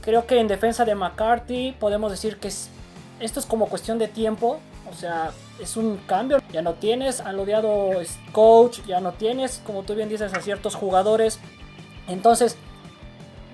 creo 0.04 0.28
que 0.28 0.40
en 0.40 0.48
defensa 0.48 0.86
de 0.86 0.96
McCarthy 0.96 1.76
podemos 1.80 2.12
decir 2.12 2.38
que 2.38 2.50
esto 3.20 3.40
es 3.40 3.46
como 3.46 3.68
cuestión 3.68 3.98
de 3.98 4.08
tiempo. 4.08 4.60
O 4.92 4.96
sea, 4.96 5.32
es 5.60 5.78
un 5.78 5.98
cambio. 6.06 6.40
Ya 6.52 6.62
no 6.62 6.74
tienes 6.74 7.22
al 7.22 7.40
odiado 7.40 7.92
coach, 8.32 8.82
ya 8.86 9.00
no 9.00 9.14
tienes, 9.14 9.62
como 9.66 9.84
tú 9.84 9.96
bien 9.96 10.10
dices, 10.10 10.34
a 10.34 10.42
ciertos 10.42 10.76
jugadores. 10.76 11.40
Entonces, 12.08 12.58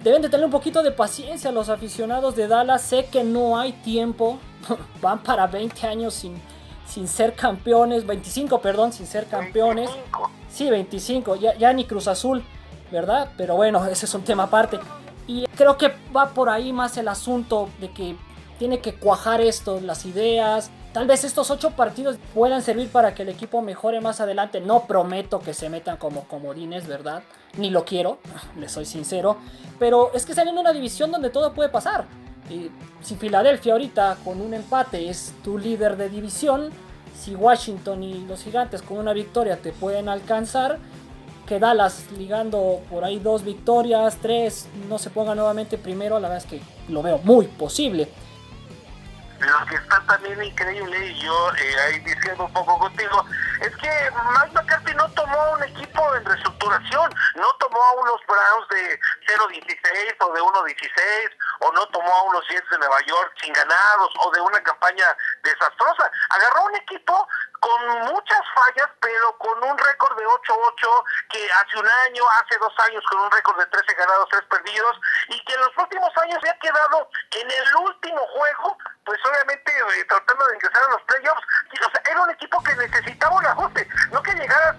deben 0.03 0.21
de 0.21 0.29
tener 0.29 0.45
un 0.45 0.51
poquito 0.51 0.81
de 0.81 0.91
paciencia 0.91 1.51
los 1.51 1.69
aficionados 1.69 2.35
de 2.35 2.47
Dallas. 2.47 2.81
Sé 2.81 3.05
que 3.05 3.23
no 3.23 3.57
hay 3.57 3.73
tiempo. 3.73 4.39
Van 5.01 5.21
para 5.21 5.47
20 5.47 5.87
años 5.87 6.15
sin, 6.15 6.41
sin 6.87 7.07
ser 7.07 7.35
campeones. 7.35 8.05
25, 8.05 8.59
perdón, 8.59 8.91
sin 8.91 9.05
ser 9.05 9.27
campeones. 9.27 9.89
Sí, 10.51 10.69
25. 10.69 11.35
Ya, 11.35 11.55
ya 11.55 11.71
ni 11.73 11.85
Cruz 11.85 12.07
Azul, 12.07 12.43
¿verdad? 12.91 13.29
Pero 13.37 13.55
bueno, 13.55 13.85
ese 13.91 14.07
es 14.07 14.13
un 14.13 14.23
tema 14.23 14.43
aparte. 14.43 14.79
Y 15.29 15.45
creo 15.55 15.77
que 15.77 15.93
va 16.15 16.29
por 16.29 16.49
ahí 16.49 16.73
más 16.73 16.97
el 16.97 17.07
asunto 17.07 17.69
de 17.79 17.91
que 17.91 18.15
tiene 18.57 18.79
que 18.79 18.95
cuajar 18.95 19.41
esto, 19.41 19.79
las 19.79 20.07
ideas. 20.07 20.71
Tal 20.91 21.05
vez 21.05 21.23
estos 21.23 21.51
ocho 21.51 21.69
partidos 21.69 22.17
puedan 22.33 22.63
servir 22.63 22.89
para 22.89 23.13
que 23.13 23.21
el 23.21 23.29
equipo 23.29 23.61
mejore 23.61 24.01
más 24.01 24.21
adelante. 24.21 24.59
No 24.59 24.87
prometo 24.87 25.39
que 25.39 25.53
se 25.53 25.69
metan 25.69 25.97
como 25.97 26.23
comodines, 26.23 26.87
¿verdad? 26.87 27.21
Ni 27.59 27.69
lo 27.69 27.85
quiero, 27.85 28.17
les 28.59 28.71
soy 28.71 28.85
sincero. 28.85 29.37
Pero 29.77 30.11
es 30.15 30.25
que 30.25 30.33
salen 30.33 30.55
en 30.55 30.61
una 30.61 30.73
división 30.73 31.11
donde 31.11 31.29
todo 31.29 31.53
puede 31.53 31.69
pasar. 31.69 32.05
Y 32.49 32.71
si 33.03 33.15
Filadelfia 33.15 33.73
ahorita 33.73 34.17
con 34.25 34.41
un 34.41 34.55
empate 34.55 35.11
es 35.11 35.35
tu 35.43 35.59
líder 35.59 35.95
de 35.95 36.09
división, 36.09 36.71
si 37.15 37.35
Washington 37.35 38.01
y 38.01 38.25
los 38.25 38.41
gigantes 38.41 38.81
con 38.81 38.97
una 38.97 39.13
victoria 39.13 39.57
te 39.57 39.73
pueden 39.73 40.09
alcanzar, 40.09 40.79
que 41.49 41.57
Dallas 41.57 42.11
ligando 42.11 42.79
por 42.91 43.03
ahí 43.03 43.17
dos 43.17 43.43
victorias, 43.43 44.19
tres, 44.21 44.69
no 44.87 44.99
se 44.99 45.09
ponga 45.09 45.33
nuevamente 45.33 45.79
primero, 45.79 46.19
la 46.19 46.29
verdad 46.29 46.45
es 46.45 46.49
que 46.49 46.61
lo 46.93 47.01
veo 47.01 47.17
muy 47.23 47.47
posible. 47.47 48.07
Lo 49.39 49.65
que 49.65 49.75
está 49.75 49.99
también 50.05 50.43
increíble, 50.43 51.07
y 51.07 51.23
yo 51.23 51.49
eh, 51.55 51.75
ahí 51.87 51.99
diciendo 52.01 52.45
un 52.45 52.53
poco 52.53 52.77
contigo, 52.77 53.25
es 53.61 53.75
que 53.77 53.89
Mike 53.89 54.53
McCarthy 54.53 54.93
no 54.93 55.09
tomó 55.13 55.37
un 55.53 55.63
equipo 55.63 56.15
en 56.17 56.25
reestructuración, 56.25 57.09
no 57.35 57.47
tomó 57.57 57.79
a 57.81 57.93
unos 58.01 58.21
Browns 58.27 58.67
de 58.69 58.99
0-16 59.25 60.15
o 60.19 60.33
de 60.33 60.41
1-16, 60.41 61.31
o 61.59 61.71
no 61.71 61.85
tomó 61.87 62.11
a 62.11 62.23
unos 62.23 62.47
Jets 62.47 62.69
de 62.69 62.77
Nueva 62.77 62.99
York 63.01 63.33
sin 63.41 63.53
ganados, 63.53 64.13
o 64.19 64.31
de 64.31 64.41
una 64.41 64.61
campaña 64.63 65.05
desastrosa. 65.43 66.11
Agarró 66.29 66.65
un 66.65 66.75
equipo 66.75 67.27
con 67.59 67.87
muchas 68.05 68.41
fallas, 68.55 68.89
pero 68.99 69.37
con 69.37 69.63
un 69.63 69.77
récord 69.77 70.17
de 70.17 70.25
8-8, 70.25 71.03
que 71.29 71.51
hace 71.51 71.79
un 71.79 71.87
año, 72.07 72.23
hace 72.41 72.57
dos 72.59 72.73
años 72.87 73.03
con 73.09 73.19
un 73.19 73.31
récord 73.31 73.59
de 73.59 73.65
13 73.65 73.93
ganados, 73.95 74.29
3 74.29 74.43
perdidos, 74.49 74.97
y 75.27 75.43
que 75.43 75.53
en 75.53 75.61
los 75.61 75.77
últimos 75.77 76.09
años 76.17 76.39
se 76.41 76.49
ha 76.49 76.59
quedado 76.59 77.09
en 77.31 77.51
el 77.51 77.75
último 77.75 78.25
juego, 78.27 78.77
pues 79.05 79.19
obviamente 79.25 79.71
eh, 79.71 80.05
tratando 80.05 80.47
de 80.47 80.55
ingresar 80.55 80.83
a 80.83 80.91
los 80.91 81.01
playoffs. 81.03 81.43
O 81.85 81.91
sea, 81.91 82.01
era 82.11 82.21
un 82.21 82.29
equipo 82.29 82.63
que 82.63 82.75
necesitaba 82.75 83.35
un 83.35 83.45
ajuste, 83.45 83.87
no 84.11 84.21
que 84.21 84.33
llegaras 84.33 84.75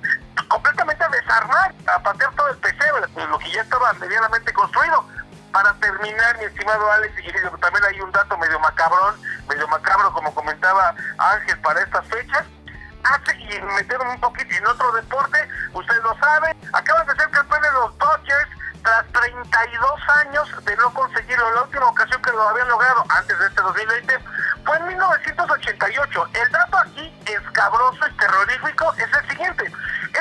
completamente 0.49 1.05
a 1.05 1.09
desarmar, 1.09 1.75
a 1.87 2.03
patear 2.03 2.35
todo 2.37 2.49
el 2.49 2.59
PC, 2.59 2.85
lo 3.29 3.39
que 3.39 3.51
ya 3.51 3.63
estaba 3.63 3.93
medianamente 3.95 4.53
construido. 4.53 5.05
Para 5.53 5.75
terminar, 5.75 6.39
mi 6.39 6.45
estimado 6.45 6.91
Alex, 6.93 7.15
y 7.19 7.61
también 7.61 7.85
hay 7.85 8.01
un 8.01 8.13
dato 8.13 8.39
medio 8.39 8.59
macabrón, 8.61 9.15
medio 9.49 9.67
macabro, 9.69 10.13
como 10.13 10.33
comentaba 10.35 10.95
Ángel, 11.19 11.59
para 11.61 11.81
estas 11.83 12.07
fechas 12.07 12.47
hace 13.03 13.37
y 13.37 13.61
meterme 13.63 14.11
un 14.11 14.21
poquito 14.21 14.55
en 14.55 14.67
otro 14.67 14.93
deporte, 14.93 15.49
ustedes 15.73 16.03
lo 16.03 16.17
saben, 16.19 16.57
acaban 16.73 17.07
de 17.07 17.15
ser 17.17 17.31
campeones 17.31 17.73
de 17.73 17.79
los 17.79 17.99
Dodgers 17.99 18.51
tras 18.83 19.07
32 19.13 20.09
años 20.25 20.65
de 20.65 20.77
no 20.77 20.93
conseguirlo. 20.95 21.55
La 21.55 21.63
última 21.63 21.87
ocasión 21.87 22.23
que 22.23 22.31
lo 22.31 22.49
habían 22.49 22.69
logrado 22.69 23.05
antes 23.11 23.39
de 23.39 23.47
este 23.47 23.63
2020 23.63 24.19
fue 24.65 24.77
en 24.77 24.87
1988. 24.89 26.29
El 26.35 26.51
dato 26.51 26.79
aquí 26.79 27.15
escabroso 27.27 27.99
y 28.09 28.17
terrorífico 28.17 28.95
es 28.95 29.09
el 29.13 29.29
siguiente. 29.29 29.73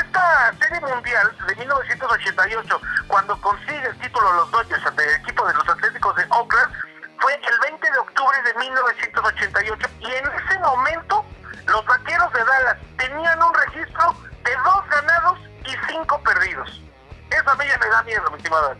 Esta 0.10 0.52
serie 0.60 0.80
mundial 0.82 1.38
de 1.45 1.56
1988, 1.56 2.82
cuando 3.08 3.39
consigue 3.41 3.86
el 3.86 4.00
título 4.00 4.34
los 4.34 4.50
Dodgers 4.50 4.84
ante 4.84 5.04
el 5.04 5.22
equipo 5.22 5.48
de 5.48 5.54
los 5.54 5.69
Atléticos 5.69 6.15
de 6.15 6.26
Oakland, 6.32 6.74
fue 7.19 7.36
el 7.36 7.60
20 7.60 7.91
de 7.91 7.98
octubre 8.00 8.38
de 8.41 8.54
1988 8.56 9.88
y 10.00 10.06
en 10.08 10.26
ese 10.26 10.60
momento 10.62 11.24
los 11.67 11.86
vaqueros 11.86 12.34
de 12.34 12.43
Dallas 12.43 12.78
tenían 12.98 13.43
un 13.43 13.54
registro 13.54 14.15
de 14.43 14.56
dos 14.65 14.89
ganados 14.89 15.39
y 15.65 15.76
cinco 15.88 16.19
perdidos. 16.24 16.82
Eso 17.30 17.52
a 17.52 17.56
me 17.56 17.67
da 17.67 18.02
miedo, 18.02 18.32
mi 18.32 18.38
estimada. 18.38 18.76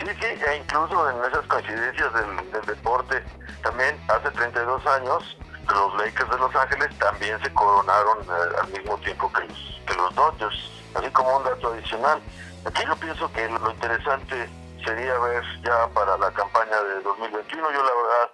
Sí, 0.00 0.06
sí, 0.20 0.26
e 0.26 0.56
incluso 0.56 1.10
en 1.10 1.24
esas 1.32 1.46
coincidencias 1.46 2.12
del, 2.12 2.66
deporte, 2.66 3.24
también 3.62 3.98
hace 4.08 4.30
32 4.32 4.86
años 4.86 5.38
los 5.72 5.94
Lakers 5.96 6.30
de 6.30 6.38
Los 6.38 6.54
Ángeles 6.54 6.98
también 6.98 7.42
se 7.42 7.52
coronaron 7.54 8.22
eh, 8.22 8.56
al 8.60 8.68
mismo 8.68 8.98
tiempo 8.98 9.32
que 9.32 9.40
los, 9.44 9.82
que 9.86 9.94
los 9.94 10.14
Dodgers, 10.14 10.70
así 10.94 11.10
como 11.10 11.38
un 11.38 11.44
dato 11.44 11.72
adicional. 11.72 12.20
Aquí 12.66 12.82
yo 12.86 12.96
pienso 12.96 13.32
que 13.32 13.48
lo 13.48 13.70
interesante 13.70 14.48
sería 14.84 15.18
ver 15.18 15.44
ya 15.62 15.88
para 15.88 16.16
la 16.18 16.30
campaña 16.32 16.82
de 16.82 17.00
2021, 17.02 17.70
yo 17.72 17.82
la 17.82 17.94
verdad, 17.94 18.30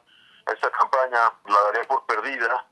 esta 0.52 0.70
campaña 0.70 1.32
la 1.46 1.60
daría 1.66 1.88
por 1.88 2.04
perdida, 2.06 2.66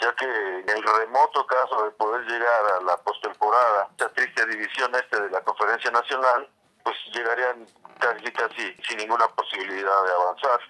ya 0.00 0.14
que 0.14 0.24
en 0.24 0.68
el 0.68 0.82
remoto 0.82 1.46
caso 1.46 1.84
de 1.84 1.90
poder 1.92 2.22
llegar 2.26 2.62
a 2.78 2.82
la 2.82 2.96
postemporada, 2.98 3.88
esta 3.90 4.08
triste 4.10 4.46
división 4.46 4.94
este 4.94 5.20
de 5.20 5.30
la 5.30 5.40
Conferencia 5.40 5.90
Nacional, 5.90 6.48
pues 6.84 6.96
llegarían 7.12 7.66
casi 7.98 8.32
casi 8.32 8.74
sin 8.86 8.98
ninguna 8.98 9.26
posibilidad 9.28 10.04
de 10.04 10.12
avanzar, 10.12 10.60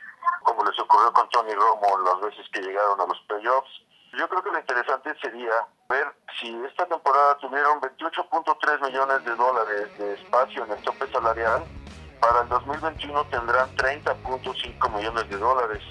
como 0.43 0.65
les 0.65 0.79
ocurrió 0.79 1.13
con 1.13 1.29
Tony 1.31 1.55
Romo 1.55 1.99
las 2.05 2.21
veces 2.21 2.47
que 2.53 2.61
llegaron 2.61 3.01
a 3.01 3.07
los 3.07 3.21
playoffs. 3.29 3.71
Yo 4.19 4.29
creo 4.29 4.43
que 4.43 4.51
lo 4.51 4.59
interesante 4.59 5.15
sería 5.21 5.53
ver 5.89 6.07
si 6.41 6.55
esta 6.65 6.87
temporada 6.87 7.37
tuvieron 7.39 7.81
28.3 7.81 8.81
millones 8.87 9.25
de 9.25 9.35
dólares 9.37 9.99
de 9.99 10.15
espacio 10.15 10.65
en 10.65 10.73
el 10.73 10.83
tope 10.83 11.11
salarial, 11.13 11.65
para 12.21 12.43
el 12.43 12.49
2021 12.49 13.25
tendrán 13.27 13.77
30.5 13.77 14.91
millones 14.97 15.29
de 15.29 15.37
dólares. 15.37 15.83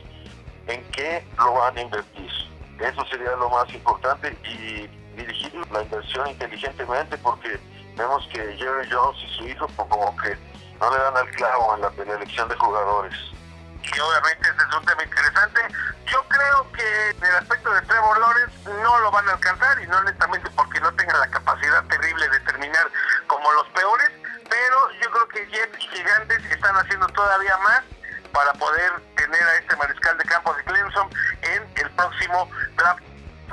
¿En 0.67 0.83
qué 0.91 1.25
lo 1.37 1.53
van 1.53 1.77
a 1.77 1.81
invertir? 1.81 2.31
Eso 2.79 3.05
sería 3.05 3.35
lo 3.35 3.49
más 3.49 3.71
importante 3.73 4.37
y 4.43 4.87
dirigir 5.15 5.53
la 5.71 5.83
inversión 5.83 6.27
inteligentemente 6.27 7.17
porque 7.19 7.59
vemos 7.95 8.27
que 8.33 8.39
Jerry 8.57 8.89
Jones 8.91 9.17
y 9.23 9.37
su 9.37 9.47
hijo 9.47 9.67
pues, 9.75 9.87
como 9.87 10.15
que 10.17 10.35
no 10.79 10.91
le 10.91 10.97
dan 10.97 11.17
al 11.17 11.29
clavo 11.31 11.75
en 11.75 11.81
la, 11.81 12.15
elección 12.15 12.49
de 12.49 12.55
jugadores. 12.55 13.13
Y 13.93 13.99
obviamente 13.99 14.49
ese 14.49 14.57
es 14.57 14.75
un 14.75 14.85
tema 14.85 15.03
interesante. 15.03 15.61
Yo 16.05 16.23
creo 16.27 16.71
que 16.71 17.09
en 17.09 17.23
el 17.23 17.35
aspecto 17.35 17.71
de 17.73 17.81
Trevor 17.83 18.19
Lawrence 18.19 18.69
no 18.81 18.99
lo 18.99 19.11
van 19.11 19.27
a 19.29 19.33
alcanzar 19.33 19.81
y 19.81 19.87
no 19.87 20.03
netamente 20.03 20.49
porque 20.51 20.79
no 20.79 20.93
tengan 20.95 21.19
la 21.19 21.29
capacidad 21.29 21.83
terrible 21.85 22.27
de 22.29 22.39
terminar 22.41 22.87
como 23.27 23.51
los 23.53 23.67
peores, 23.69 24.09
pero 24.49 24.91
yo 25.01 25.11
creo 25.11 25.27
que 25.29 25.47
Jets 25.47 25.77
Gigantes 25.77 26.45
están 26.45 26.75
haciendo 26.75 27.07
todavía 27.07 27.57
más 27.59 27.81
para 28.33 28.53
poder 28.53 28.91
tener 29.15 29.41
a 29.41 29.55
este 29.55 29.75
mariscal 29.77 30.17
de 30.17 30.23
campo 30.25 30.53
de 30.53 30.63
Clemson 30.63 31.09
en 31.41 31.63
el 31.75 31.89
próximo 31.91 32.49
draft. 32.75 33.03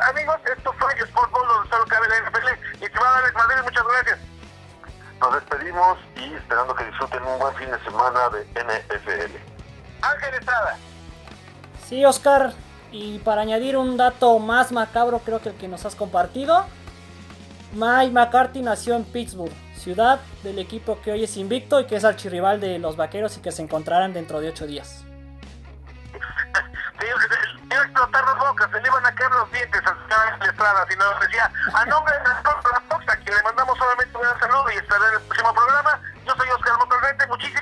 Amigos, 0.09 0.41
esto 0.45 0.73
fue 0.79 0.93
Sport 0.95 1.31
Bowl, 1.31 1.47
donde 1.47 1.71
solo 1.71 1.85
cabe 1.87 2.09
la 2.09 2.21
NFL. 2.21 2.85
Y 2.85 2.89
te 2.89 2.99
va 2.99 3.19
a 3.19 3.21
dar 3.21 3.33
Madrid, 3.35 3.63
muchas 3.63 3.85
gracias. 3.85 4.19
Nos 5.21 5.35
despedimos 5.35 5.99
y 6.17 6.35
esperando 6.35 6.75
que 6.75 6.85
disfruten 6.85 7.23
un 7.23 7.39
buen 7.39 7.55
fin 7.57 7.71
de 7.71 7.79
semana 7.85 8.29
de 8.31 8.45
NFL. 8.65 9.52
Ángel 10.23 10.39
Estrada. 10.39 10.77
Sí, 11.87 12.05
Oscar. 12.05 12.53
Y 12.91 13.19
para 13.21 13.41
añadir 13.43 13.77
un 13.77 13.97
dato 13.97 14.39
más 14.39 14.71
macabro, 14.71 15.21
creo 15.21 15.41
que 15.41 15.49
el 15.49 15.55
que 15.57 15.67
nos 15.67 15.87
has 15.87 15.95
compartido, 15.97 16.67
Mike 17.73 18.13
McCarthy 18.13 18.61
nació 18.61 18.97
en 18.97 19.05
Pittsburgh, 19.05 19.53
ciudad 19.75 20.21
del 20.43 20.59
equipo 20.59 21.01
que 21.01 21.11
hoy 21.11 21.25
es 21.25 21.39
invicto 21.39 21.81
y 21.81 21.87
que 21.87 21.97
es 21.97 22.05
archirrival 22.05 22.61
de 22.61 22.79
los 22.79 22.97
vaqueros 22.97 23.39
y 23.39 23.41
que 23.41 23.51
se 23.51 23.63
encontrarán 23.63 24.13
dentro 24.13 24.41
de 24.41 24.51
ocho 24.51 24.67
días. 24.67 25.07
Pues, 26.13 27.09
eh, 27.09 27.65
iba 27.71 27.81
a 27.81 27.85
explotar 27.85 28.25
las 28.27 28.39
bocas, 28.39 28.71
se 28.71 28.81
le 28.81 28.89
iban 28.89 29.07
a 29.07 29.15
caer 29.15 29.31
los 29.33 29.51
dientes 29.51 29.81
al 29.87 29.97
señor 29.99 30.51
Estrada, 30.51 30.87
si 30.89 30.97
no 30.97 31.05
decía, 31.21 31.51
a 31.75 31.87
nombre 31.87 32.15
de 32.15 32.25
la 32.25 32.83
Fox, 32.89 33.09
a 33.09 33.17
quien 33.17 33.37
le 33.37 33.43
mandamos 33.43 33.79
solamente 33.79 34.17
un 34.17 34.23
gran 34.23 34.39
saludo 34.39 34.71
y 34.71 34.77
estará 34.77 35.09
en 35.09 35.15
el 35.15 35.21
próximo 35.23 35.55
programa. 35.55 36.01
Yo 36.27 36.35
soy 36.37 36.49
Oscar 36.51 36.79
Montalvente, 36.79 37.27
muchísimas 37.27 37.62